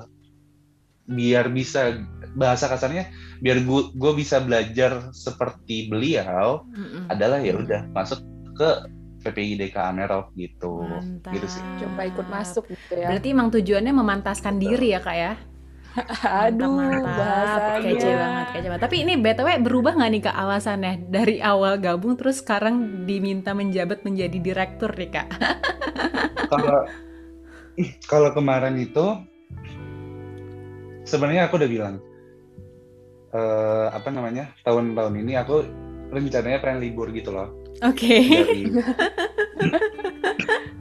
[1.04, 2.00] biar bisa
[2.32, 3.12] bahasa kasarnya
[3.44, 7.12] biar gua gua bisa belajar seperti beliau Mm-mm.
[7.12, 8.24] adalah ya udah masuk
[8.56, 8.68] ke
[9.24, 10.84] PPI DK Amerov gitu.
[10.84, 11.32] Mantap.
[11.32, 11.62] Gitu sih.
[11.80, 13.08] Coba ikut masuk gitu ya.
[13.08, 15.32] Berarti emang tujuannya memantaskan diri ya kak ya?
[16.46, 17.86] Aduh, mantap, bahasanya.
[17.86, 18.82] kece banget, kece banget.
[18.82, 24.02] Tapi ini btw berubah nggak nih kak alasannya dari awal gabung terus sekarang diminta menjabat
[24.02, 25.28] menjadi direktur nih kak?
[26.54, 26.86] Kalau
[28.06, 29.18] kalau kemarin itu
[31.02, 31.94] sebenarnya aku udah bilang
[33.34, 35.66] eh, apa namanya tahun-tahun ini aku
[36.14, 37.50] rencananya pengen libur gitu loh
[37.82, 38.22] Oke.
[38.22, 38.70] dari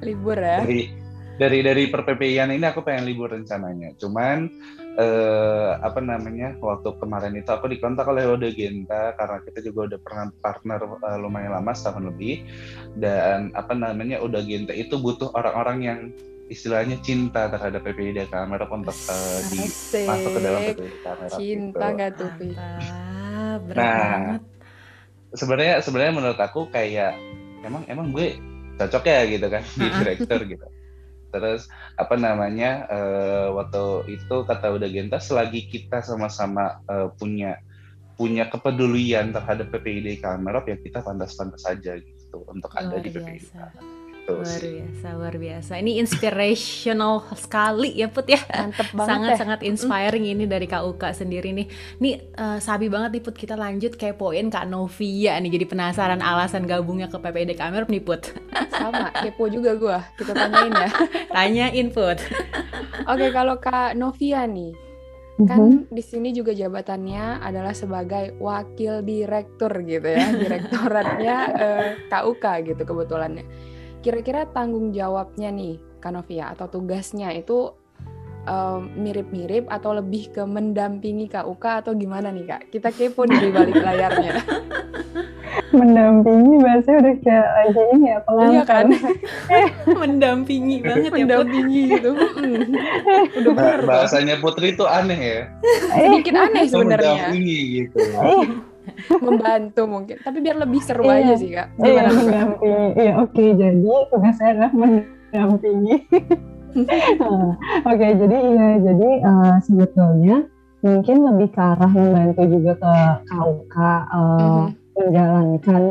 [0.05, 0.61] Libur ya.
[0.61, 0.93] dari
[1.39, 3.97] dari dari perPPIan ini aku pengen libur rencananya.
[3.97, 4.45] Cuman
[4.93, 9.99] eh, apa namanya waktu kemarin itu aku dikontak oleh Oda Genta karena kita juga udah
[10.01, 12.45] pernah partner eh, lumayan lama setahun lebih
[12.97, 15.99] dan apa namanya Oda Genta itu butuh orang-orang yang
[16.45, 20.05] istilahnya cinta terhadap PPI DKA Merok untuk eh, di Asik.
[20.05, 21.95] masuk ke dalam PPI DKA Merok Cinta gitu.
[21.95, 22.29] nggak tuh,
[23.63, 24.41] berat Nah, banget.
[25.33, 27.17] sebenarnya sebenarnya menurut aku kayak
[27.63, 28.37] emang emang gue
[28.73, 30.65] cocok ya gitu kan di direktur gitu
[31.33, 31.65] terus
[31.97, 37.57] apa namanya eh, waktu itu kata udah Genta selagi kita sama-sama eh, punya
[38.13, 44.02] punya kepedulian terhadap PPID Kamerop ya kita pantas-pantas saja gitu untuk ada di PPID biasa.
[44.23, 44.71] Gitu Luar sih.
[44.79, 45.71] biasa, luar biasa.
[45.83, 48.39] Ini inspirational sekali ya Put ya.
[48.39, 51.67] Mantep banget Sangat-sangat inspiring ini dari Kak Uka sendiri nih.
[51.99, 56.63] Nih eh, sabi banget nih Put kita lanjut kepoin Kak Novia nih jadi penasaran alasan
[56.63, 58.31] gabungnya ke PPID Kamerop nih Put.
[58.79, 59.99] Sama, kepo juga gua.
[60.15, 60.89] Kita tanyain ya.
[61.35, 62.23] Tanyain Put.
[63.03, 64.71] Oke, kalau Kak Novia nih,
[65.33, 65.49] Mhm.
[65.49, 72.81] kan di sini juga jabatannya adalah sebagai wakil direktur gitu ya, direktoratnya eh, KUK gitu
[72.85, 73.41] kebetulannya.
[74.03, 77.71] Kira-kira tanggung jawabnya nih, Kak Novia atau tugasnya itu
[78.93, 82.61] mirip-mirip atau lebih ke mendampingi KUK atau gimana nih Kak?
[82.69, 84.35] Kita kepo nih di balik layarnya.
[85.71, 88.53] mendampingi bahasanya udah kayak lagi ini ya pengantar.
[88.53, 88.85] Iya kan?
[90.01, 92.09] Mendampingi banget ya mendampingi gitu.
[92.13, 92.61] Mm.
[93.33, 93.87] Udah Ba- bener tuh.
[93.87, 97.09] bahasanya Putri itu aneh ya Eh, Sedikit aneh sebenarnya.
[97.09, 98.43] mendampingi gitu eh,
[99.19, 100.15] Membantu mungkin.
[100.19, 101.15] Tapi biar lebih seru Iya.
[101.17, 101.67] aja sih Kak.
[101.75, 102.23] iya Gimana tuh, Kak?
[102.23, 102.87] mendampingi.
[102.95, 105.95] Iya oke jadi tugas saya adalah mendampingi.
[106.73, 107.53] Nah,
[107.85, 110.49] Oke jadi iya jadi eh, sebetulnya
[110.81, 112.93] mungkin lebih ke arah membantu juga ke
[113.29, 114.65] KUK eh, Mhm.
[114.95, 115.81] menjalankan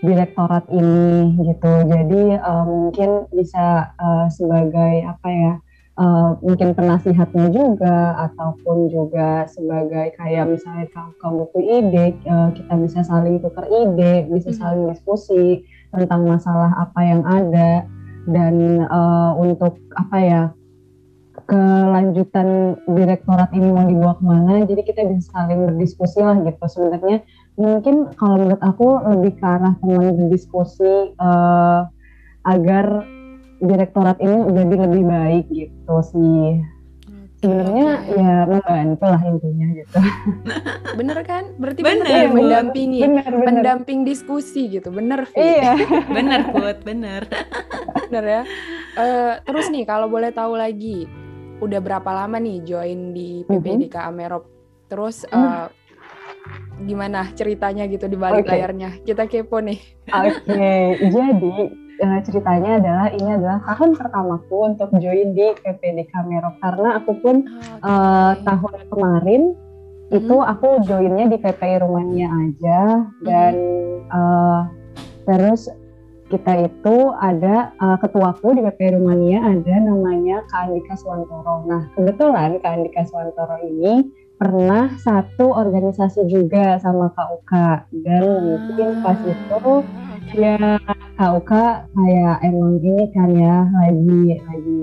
[0.00, 1.72] direktorat ini gitu.
[1.84, 5.52] Jadi eh, mungkin bisa eh, sebagai apa ya?
[6.00, 12.72] Eh, mungkin penasihatnya juga ataupun juga sebagai kayak misalnya kamu kamu butuh ide eh, kita
[12.80, 14.58] bisa saling tukar ide bisa Mhm.
[14.58, 15.44] saling diskusi
[15.92, 17.84] tentang masalah apa yang ada
[18.24, 18.54] dan
[18.88, 20.42] eh, untuk apa ya
[21.46, 27.24] kelanjutan direktorat ini mau dibawa ke mana jadi kita bisa saling berdiskusi lah gitu sebenarnya
[27.58, 31.80] mungkin kalau menurut aku lebih ke arah teman berdiskusi eh,
[32.40, 32.86] agar
[33.60, 36.64] direktorat ini jadi lebih baik gitu sih
[37.40, 38.20] sebenarnya Oke.
[38.20, 39.96] ya membantu lah intinya gitu
[41.00, 41.44] Bener kan?
[41.56, 42.36] Berarti Bener, bener, Bu.
[42.36, 43.00] mendampingi.
[43.00, 44.92] benar benar Pendamping diskusi gitu.
[44.92, 45.38] Bener, Vi.
[45.40, 45.72] iya
[46.16, 47.24] Bener Put, bener.
[48.10, 48.42] Bener ya.
[49.00, 51.08] Eh, terus nih, kalau boleh tahu lagi,
[51.64, 54.44] udah berapa lama nih join di PPDK Amerop?
[54.90, 55.66] Terus eh,
[56.84, 58.52] gimana ceritanya gitu di balik Oke.
[58.52, 58.90] layarnya?
[59.00, 59.80] Kita kepo nih.
[60.10, 61.50] Oke, jadi
[62.00, 67.36] eh, ceritanya adalah ini adalah tahun pertamaku untuk join di PPD Kamerok karena aku pun
[67.84, 69.42] eh, tahun kemarin
[70.10, 72.80] itu aku joinnya di PPI Rumania aja.
[73.22, 73.54] Dan
[74.10, 74.60] eh,
[75.28, 75.70] terus
[76.30, 81.68] kita itu ada eh, ketuaku di PPI Rumania ada namanya Kak Andika Swantoro.
[81.68, 84.10] Nah kebetulan Kak Andika Swantoro ini
[84.40, 87.70] pernah satu organisasi juga sama Kak Uka.
[87.92, 89.84] Dan mungkin pas itu
[90.32, 90.80] ya
[91.20, 94.80] Kak Uka kayak emang ini kan ya lagi lagi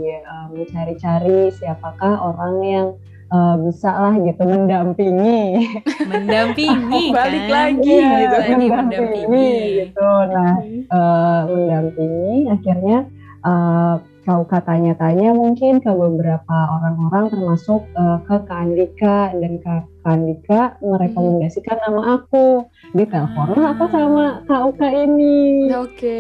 [0.54, 2.88] mencari-cari siapakah orang yang
[3.34, 5.66] eh, bisa lah gitu mendampingi
[6.14, 7.74] Mendampingi Balik kan.
[7.74, 8.38] lagi Iya, gitu.
[8.38, 9.50] lagi mendampingi.
[9.82, 10.10] gitu.
[10.30, 10.54] Nah
[10.94, 12.98] eh, mendampingi akhirnya
[13.42, 13.96] eh,
[14.28, 20.62] kau tanya-tanya mungkin ke beberapa orang-orang termasuk eh, ke Kak Andika dan Kak Kak Andika
[20.84, 22.68] merekomendasikan nama aku.
[22.92, 25.72] Ditelepon lah aku sama Kak Uka ini.
[25.72, 26.20] Oke.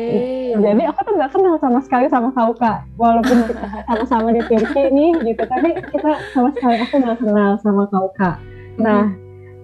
[0.55, 2.73] jadi aku tuh nggak kenal sama sekali sama Kak Uka.
[2.95, 7.83] Walaupun kita sama-sama di Turki nih gitu tapi kita sama sekali aku nggak kenal sama
[7.91, 8.31] Kak Uka.
[8.79, 9.11] Nah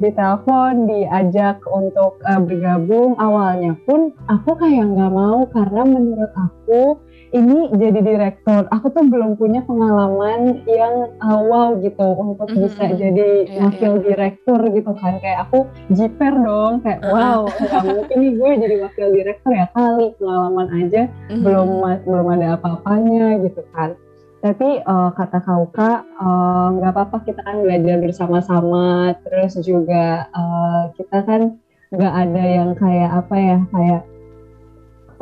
[0.03, 3.15] ditelepon diajak untuk eh, bergabung.
[3.15, 6.99] Awalnya pun aku kayak nggak mau karena menurut aku
[7.33, 12.59] ini jadi direktur aku tuh belum punya pengalaman yang eh, wow gitu untuk Mhm.
[12.61, 17.11] bisa jadi Iya, wakil direktur gitu kan kayak aku jiper dong kayak Uh-uh.
[17.11, 21.41] wow nggak mungkin nih gue jadi wakil direktur ya kali pengalaman aja Mhm.
[21.41, 23.97] belum ma- belum ada apa-apanya gitu kan
[24.39, 28.85] tapi uh, kata Kauka uh, nggak apa-apa kita kan belajar bersama-sama
[29.23, 31.41] terus juga uh, kita kan
[31.89, 34.01] nggak ada yang kayak apa ya kayak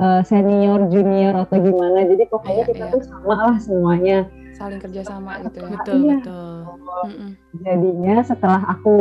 [0.01, 2.91] uh, senior junior atau gimana jadi pokoknya Iya, kita iya.
[2.91, 4.19] tuh sama lah semuanya
[4.51, 5.69] saling kerjasama gitu ya.
[5.71, 6.15] betul Iya.
[6.19, 6.53] betul
[7.01, 7.29] Mm-mm.
[7.57, 8.93] jadinya setelah aku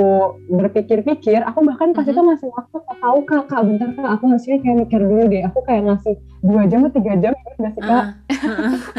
[0.49, 2.11] berpikir-pikir aku bahkan pas Mhm.
[2.11, 5.61] itu masih waktu tahu kak kak bentar kak aku hasilnya kayak mikir dulu deh aku
[5.63, 8.05] kayak ngasih dua jam atau tiga jam gitu nggak sih kak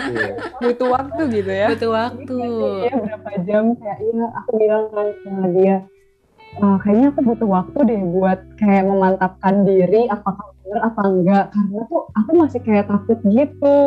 [0.04, 0.34] Iya.
[0.60, 1.68] Butuh waktu gitu ya.
[1.68, 2.36] butuh waktu
[2.82, 5.76] Iya berapa jam kayak iya aku bilang kan sama dia
[6.60, 11.82] "Ah, kayaknya aku butuh waktu deh buat kayak memantapkan diri apakah benar apa enggak karena
[11.88, 13.78] tuh aku masih kayak takut gitu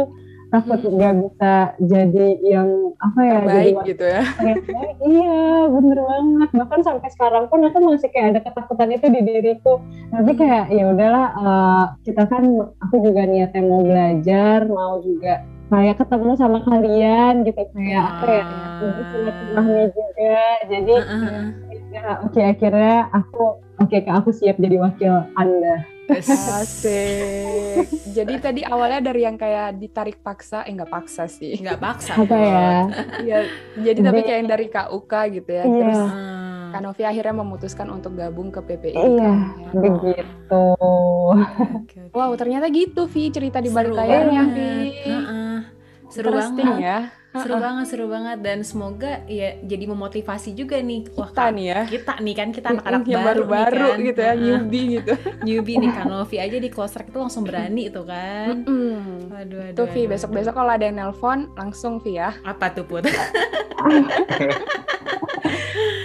[0.49, 0.95] takut Hmm.
[0.95, 2.69] nggak bisa jadi yang
[3.03, 4.23] apa ya jadi Baik gitu ya.
[5.11, 9.83] iya bener banget bahkan sampai sekarang pun aku masih kayak ada ketakutan itu di diriku
[10.09, 12.45] tapi kayak ya udahlah eh, kita kan
[12.79, 15.43] aku juga niatnya mau belajar mau juga
[15.75, 19.03] kayak ketemu sama kalian gitu kayak apa ya Ah.
[19.11, 21.47] silaturahmi juga jadi ah, ah.
[21.91, 23.43] ya, oke akhirnya aku
[23.77, 25.83] oke kak aku siap jadi wakil anda.
[26.05, 27.89] Asik.
[28.13, 31.57] Jadi tadi awalnya dari yang kayak ditarik paksa, eh nggak paksa sih.
[31.57, 32.69] nggak paksa apa ya
[33.21, 33.39] Iya.
[33.81, 35.65] Jadi tapi kayak yang dari KUK gitu ya.
[35.65, 35.75] Iya.
[35.81, 36.71] Terus Ah.
[36.71, 38.93] Kak Novi akhirnya memutuskan untuk gabung ke PPI.
[38.93, 39.39] iya kan.
[39.73, 40.65] begitu.
[42.11, 44.43] Wow, ternyata gitu Vi cerita di balik layarnya.
[44.51, 44.71] Vi.
[45.07, 45.44] Heeh.
[46.15, 46.79] Seru banget.
[46.79, 46.99] ya.
[47.35, 51.11] Seru banget, seru banget dan semoga ya jadi memotivasi juga nih.
[51.13, 51.81] Wah, Kita Kak, nih ya.
[51.85, 54.07] kita nih kan kita anak-anak yang baru baru-baru nih kan.
[54.07, 54.39] gitu ya, Heeh.
[54.41, 55.13] newbie gitu.
[55.47, 58.55] newbie nih Kanovi aja di close track itu langsung berani tuh kan.
[58.63, 59.35] Mm.
[59.35, 59.75] Waduh, waduh.
[59.75, 62.31] Tuh Vi, waduh, besok-besok kalau ada yang nelpon langsung Vi ya.
[62.41, 63.03] apa tuh Put?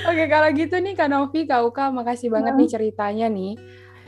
[0.09, 3.53] Oke, kalau gitu nih Kak Novi, Kak Uka, makasih banget nih ceritanya nih.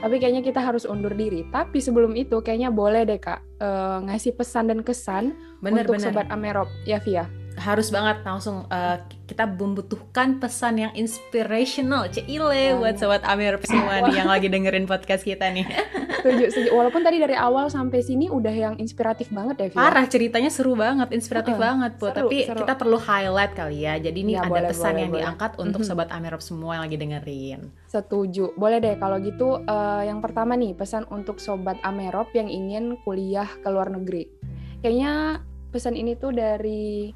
[0.01, 1.45] Tapi kayaknya kita harus undur diri.
[1.53, 6.09] Tapi sebelum itu kayaknya boleh deh Kak eh, ngasih pesan dan kesan Bener untuk bener.
[6.09, 6.67] Sobat Amerop.
[6.89, 7.40] Ya Via.
[7.53, 14.15] Harus banget langsung eh, kita membutuhkan pesan yang inspirational, ceile buat sobat Amir semua nih
[14.17, 15.67] yang lagi dengerin podcast kita nih.
[16.21, 16.69] Setuju, setuju.
[16.71, 19.77] Walaupun tadi dari awal sampai sini udah yang inspiratif banget ya Via.
[19.81, 22.59] Parah ceritanya seru banget, inspiratif Heeh, banget, seru, Tapi seru.
[22.61, 23.97] kita perlu highlight kali ya.
[23.97, 25.21] Jadi ini Ya, ada boleh, pesan boleh, yang boleh.
[25.25, 25.87] diangkat untuk Mhm.
[25.89, 27.59] sobat Amerop semua yang lagi dengerin.
[27.89, 28.53] Setuju.
[28.53, 33.49] Boleh deh kalau gitu eh, yang pertama nih pesan untuk sobat Amerop yang ingin kuliah
[33.49, 34.29] ke luar negeri.
[34.77, 35.41] Kayaknya
[35.73, 37.09] pesan ini tuh dari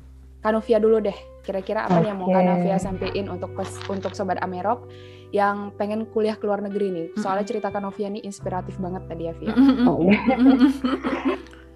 [0.45, 1.17] Kanovia dulu deh.
[1.41, 2.29] Kira-kira apa nih yang mau.
[2.29, 3.57] Kanovia sampein untuk
[3.89, 4.85] untuk sobat Amerop
[5.33, 7.07] yang pengen kuliah ke luar negeri nih.
[7.17, 9.53] Soalnya cerita Kanovia nih inspiratif banget tadi ya, Via.
[9.89, 10.05] Oh.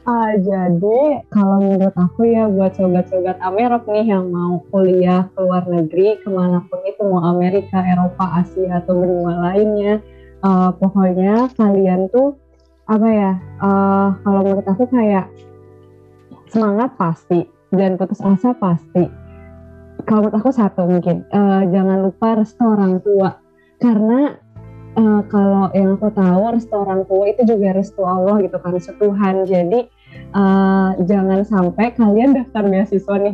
[0.08, 5.70] Ah, jadi kalau menurut aku ya buat sobat-sobat Amerop nih yang mau kuliah ke luar
[5.70, 10.02] negeri ke mana pun itu mau Amerika, Eropa, Asia atau benua lainnya,
[10.42, 12.34] eh, pokoknya kalian tuh
[12.90, 13.32] apa ya?
[13.38, 15.30] eh, kalau menurut aku kayak
[16.50, 19.06] semangat pasti dan putus asa pasti.
[20.08, 21.28] Kalau menurut aku satu mungkin.
[21.30, 23.38] Eh, jangan lupa restu orang tua.
[23.78, 24.34] Karena
[24.96, 28.94] eh, kalau yang aku tahu restu orang tua itu juga restu Allah gitu kan restu
[28.98, 29.46] Tuhan.
[29.46, 29.80] Jadi
[30.34, 33.34] eh, jangan sampai kalian daftar beasiswa nih.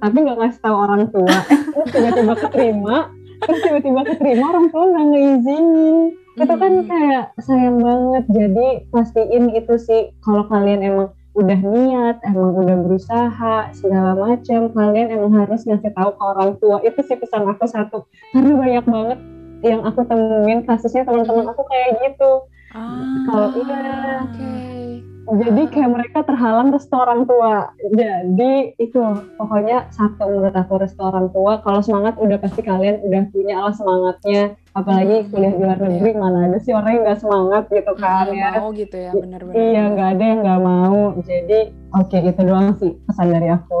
[0.00, 1.36] Tapi nggak ngasih tahu orang tua.
[1.50, 2.96] Terus tiba-tiba keterima.
[3.44, 5.96] Terus tiba-tiba keterima orang tua nggak ngeizinin
[6.34, 8.24] itu kan kayak sayang banget.
[8.26, 10.10] Jadi pastiin itu sih.
[10.22, 16.14] Kalau kalian emang udah niat emang udah berusaha segala macam kalian emang harus ngasih tahu
[16.14, 19.18] ke orang tua itu sih pesan aku satu karena banyak banget
[19.66, 22.90] yang aku temuin kasusnya teman-teman aku kayak gitu Ah,
[23.30, 24.18] Kalau iya.
[24.26, 25.13] Oke.
[25.26, 27.72] Jadi kayak mereka terhalang restu orang tua.
[27.90, 29.00] Jadi itu
[29.34, 31.58] pokoknya satu menurut aku restu orang tua.
[31.58, 34.42] Kalau semangat udah pasti kalian udah punya lah semangatnya.
[34.72, 38.26] Apalagi Hmm, kuliah di luar negeri mana ada sih orang yang nggak semangat gitu kan
[38.26, 38.58] Nggak ya.
[38.58, 39.54] mau gitu ya, bener-bener.
[39.56, 40.98] iya nggak ada yang nggak mau.
[41.22, 41.58] Jadi
[41.94, 43.80] oke itu doang sih pesan dari aku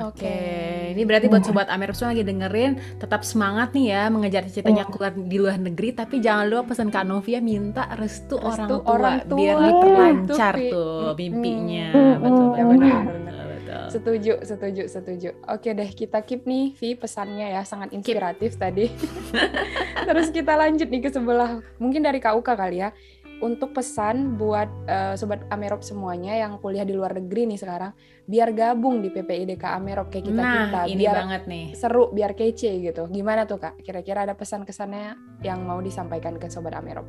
[0.00, 0.36] Oke, Oke.
[0.96, 5.12] ini berarti buat sobat Amer semua lagi dengerin, tetap semangat nih ya mengejar cita-citanya keluar
[5.14, 9.16] di luar negeri, tapi jangan lupa pesan Kak Novia minta restu, orang, Restu tua, orang
[9.28, 9.38] tua.
[9.38, 10.68] biar Iya, itu, Vi.
[10.72, 11.88] tuh mimpinya.
[11.94, 12.22] Mm-mm.
[12.24, 13.84] Betul, betul, betul.
[13.94, 15.28] Setuju, setuju, setuju.
[15.46, 18.90] Oke deh, kita keep nih Vi pesannya ya, sangat inspiratif tadi.
[20.08, 22.90] Terus kita lanjut nih ke sebelah, mungkin dari KUK kali ya.
[23.44, 27.92] Untuk pesan buat eh, sobat Amerop semuanya yang kuliah di luar negeri nih sekarang,
[28.24, 31.66] biar gabung di PPIDK Amerop kayak kita kita, Nah, ini biar banget nih.
[31.76, 33.04] seru, biar kece gitu.
[33.06, 33.76] Gimana tuh kak?
[33.84, 35.12] Kira-kira ada pesan-kesannya
[35.44, 37.04] yang mau disampaikan ke sobat Amerop?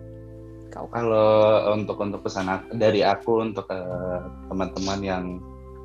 [0.68, 0.92] KUK.
[0.92, 1.32] Kalau
[1.72, 5.26] untuk untuk pesan dari aku untuk eh, teman-teman yang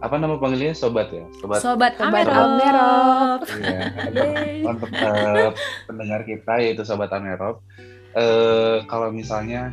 [0.01, 2.59] apa nama panggilnya sobat ya sobat Sobat, Sobat Amerop.
[2.59, 3.41] Amerop.
[3.55, 4.55] Iya, Yeay.
[4.66, 5.49] untuk eh,
[5.87, 7.62] pendengar kita yaitu sobat Amerop
[8.11, 9.70] eh kalau misalnya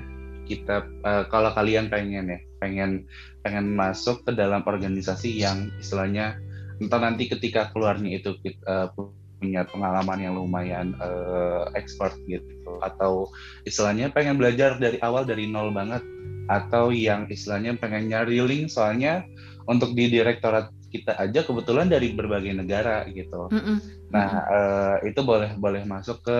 [0.48, 3.06] kita eh, kalau kalian pengen ya pengen
[3.46, 6.40] pengen masuk ke dalam organisasi yang istilahnya
[6.82, 8.92] entah nanti ketika keluarnya itu kita
[9.38, 13.30] punya pengalaman yang lumayan uh, expert gitu atau
[13.70, 16.02] istilahnya pengen belajar dari awal dari nol banget
[16.50, 19.22] atau yang istilahnya pengen nyari link soalnya
[19.70, 23.52] untuk di direktorat kita aja kebetulan dari berbagai negara gitu.
[23.52, 23.78] Mm -mm.
[24.10, 26.38] Nah uh, itu boleh boleh masuk ke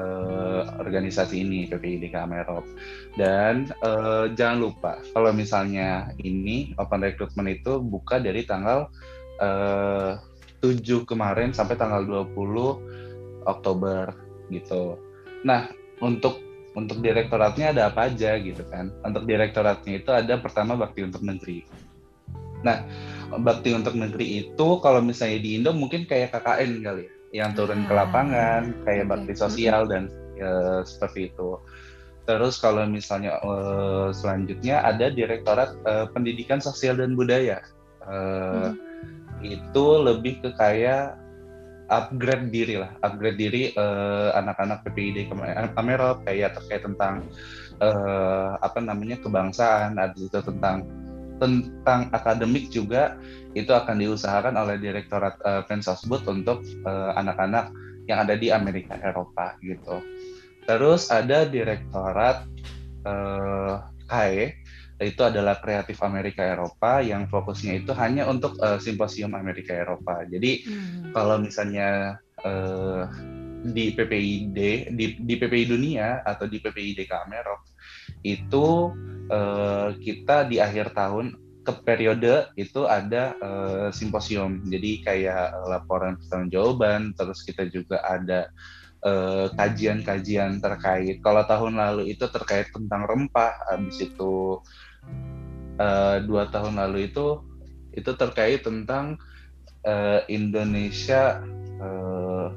[0.00, 2.64] uh, organisasi ini PPID Kamerop
[3.20, 8.88] dan uh, jangan lupa kalau misalnya ini open recruitment itu buka dari tanggal
[9.44, 10.16] uh,
[10.60, 14.12] 7 kemarin sampai tanggal 20 Oktober
[14.52, 15.00] gitu.
[15.44, 15.72] Nah,
[16.04, 16.36] untuk
[16.76, 18.92] untuk direktoratnya ada apa aja gitu kan.
[19.02, 21.64] Untuk direktoratnya itu ada pertama bakti untuk negeri.
[22.60, 22.84] Nah,
[23.40, 27.86] bakti untuk negeri itu kalau misalnya di Indo mungkin kayak KKN kali ya, yang turun
[27.86, 29.10] ke ah, lapangan, kayak okay.
[29.10, 31.58] bakti sosial dan ya, seperti itu.
[32.26, 37.62] Terus kalau misalnya uh, selanjutnya ada direktorat uh, pendidikan sosial dan budaya.
[38.02, 38.90] Uh, hmm
[39.40, 41.16] itu lebih ke kayak
[41.90, 45.26] upgrade diri lah, upgrade diri uh, anak-anak PPID
[45.74, 47.26] Amerop kayak terkait tentang
[47.82, 50.86] uh, apa namanya kebangsaan, ada itu tentang
[51.40, 53.16] tentang akademik juga
[53.56, 56.62] itu akan diusahakan oleh Direktorat uh, Pensosbud untuk
[57.16, 57.76] anak-anak uh,
[58.06, 60.04] yang ada di Amerika Eropa gitu.
[60.68, 62.46] Terus ada Direktorat
[63.08, 64.60] uh, KAE
[65.00, 70.28] itu adalah Kreatif Amerika Eropa yang fokusnya itu hanya untuk uh, simposium Amerika Eropa.
[70.28, 71.16] Jadi hmm.
[71.16, 73.08] kalau misalnya uh,
[73.60, 74.58] di PPID
[74.92, 77.69] di, di PPI dunia atau di PPID Kamerok
[78.22, 78.92] itu
[79.30, 84.64] uh, kita di akhir tahun ke periode itu ada uh, simposium.
[84.66, 88.48] Jadi kayak laporan pertanggungjawaban, terus kita juga ada
[89.56, 91.24] kajian-kajian uh, terkait.
[91.24, 94.60] Kalau tahun lalu itu terkait tentang rempah, habis itu
[95.80, 97.40] uh, dua tahun lalu itu
[97.96, 99.16] itu terkait tentang
[99.88, 101.40] uh, Indonesia
[101.80, 102.52] uh,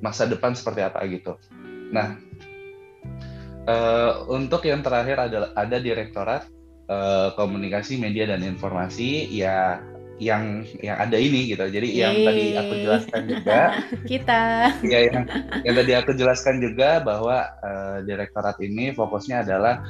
[0.00, 1.36] masa depan seperti apa gitu.
[1.92, 2.18] Nah,
[3.66, 6.48] uh, untuk yang terakhir adalah ada direktorat
[6.88, 9.82] uh, komunikasi media dan informasi ya
[10.16, 11.60] yang yang ada ini gitu.
[11.68, 12.00] Jadi Yeay.
[12.00, 13.60] yang tadi aku jelaskan juga
[14.10, 14.42] kita.
[14.80, 15.28] Ya yang
[15.62, 19.84] yang tadi aku jelaskan juga bahwa uh, direktorat ini fokusnya adalah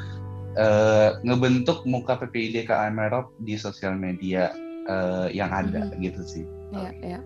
[0.58, 4.50] uh, ngebentuk muka PPID KM Merop di sosial media
[4.90, 6.02] uh, yang ada hmm.
[6.02, 6.44] gitu sih.
[6.74, 7.20] Iya, iya.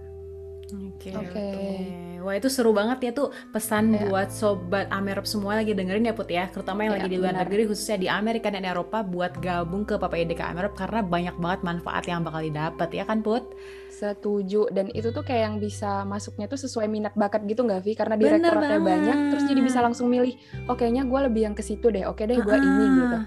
[0.71, 1.33] Oke, okay, oke.
[1.33, 2.11] Okay.
[2.21, 4.05] Wah itu seru banget ya tuh pesan yeah.
[4.05, 7.35] buat sobat Amerop semua lagi dengerin ya Put ya, terutama yang yeah, lagi di luar
[7.41, 12.05] negeri khususnya di Amerika dan Eropa buat gabung ke PPID Amerop karena banyak banget manfaat
[12.05, 13.57] yang bakal didapat ya kan Put?
[13.89, 17.97] Setuju dan itu tuh kayak yang bisa masuknya tuh sesuai minat bakat gitu nggak Vi?
[17.97, 20.37] Karena direktoratnya banyak, terus jadi bisa langsung milih.
[20.69, 22.05] Oh kayaknya gue lebih yang ke situ deh.
[22.05, 23.19] Oke deh gue ini gitu.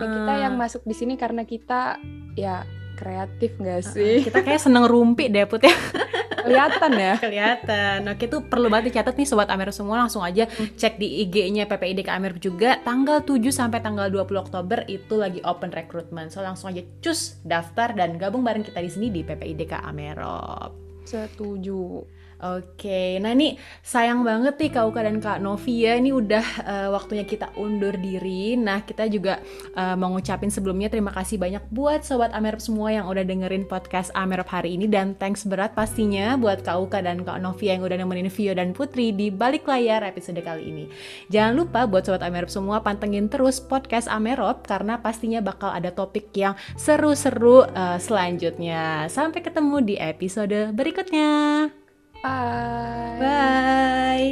[0.00, 2.00] Ya, kita yang masuk di sini karena kita
[2.36, 2.64] ya
[2.96, 4.20] kreatif gak sih?
[4.20, 5.72] Kita kayak seneng rumpi deh Put ya.
[6.44, 7.14] Kelihatan ya?
[7.18, 7.98] Kelihatan.
[8.10, 12.06] Oke tuh perlu banget dicatat nih Sobat Amer semua langsung aja cek di IG-nya PPID
[12.10, 16.28] Amer juga tanggal 7 sampai tanggal 20 Oktober itu lagi open recruitment.
[16.32, 20.76] So langsung aja cus daftar dan gabung bareng kita di sini di PPID Amerop.
[21.08, 22.19] Setuju.
[22.40, 27.28] Oke, nah ini sayang banget nih Kak Uka dan Kak Novia ini udah uh, waktunya
[27.28, 28.56] kita undur diri.
[28.56, 29.44] Nah kita juga
[29.76, 34.08] uh, mau ngucapin sebelumnya terima kasih banyak buat Sobat Amerop semua yang udah dengerin podcast
[34.16, 38.00] Amerop hari ini dan thanks berat pastinya buat Kak Uka dan Kak Novia yang udah
[38.00, 40.84] nemenin Vio dan Putri di balik layar episode kali ini.
[41.28, 46.32] Jangan lupa buat Sobat Amerop semua pantengin terus podcast Amerop karena pastinya bakal ada topik
[46.32, 49.12] yang seru-seru uh, selanjutnya.
[49.12, 51.79] Sampai ketemu di episode berikutnya.
[52.20, 53.16] Bye.
[53.16, 54.30] Bye.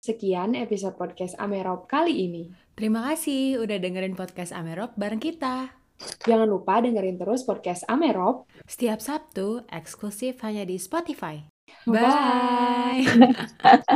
[0.00, 2.48] Sekian episode podcast Amerop kali ini.
[2.72, 5.76] Terima kasih udah dengerin podcast Amerop bareng kita.
[6.24, 11.44] Jangan lupa dengerin terus podcast Amerop setiap Sabtu eksklusif hanya di Spotify.
[11.84, 13.04] Bye.
[13.04, 13.84] Bye.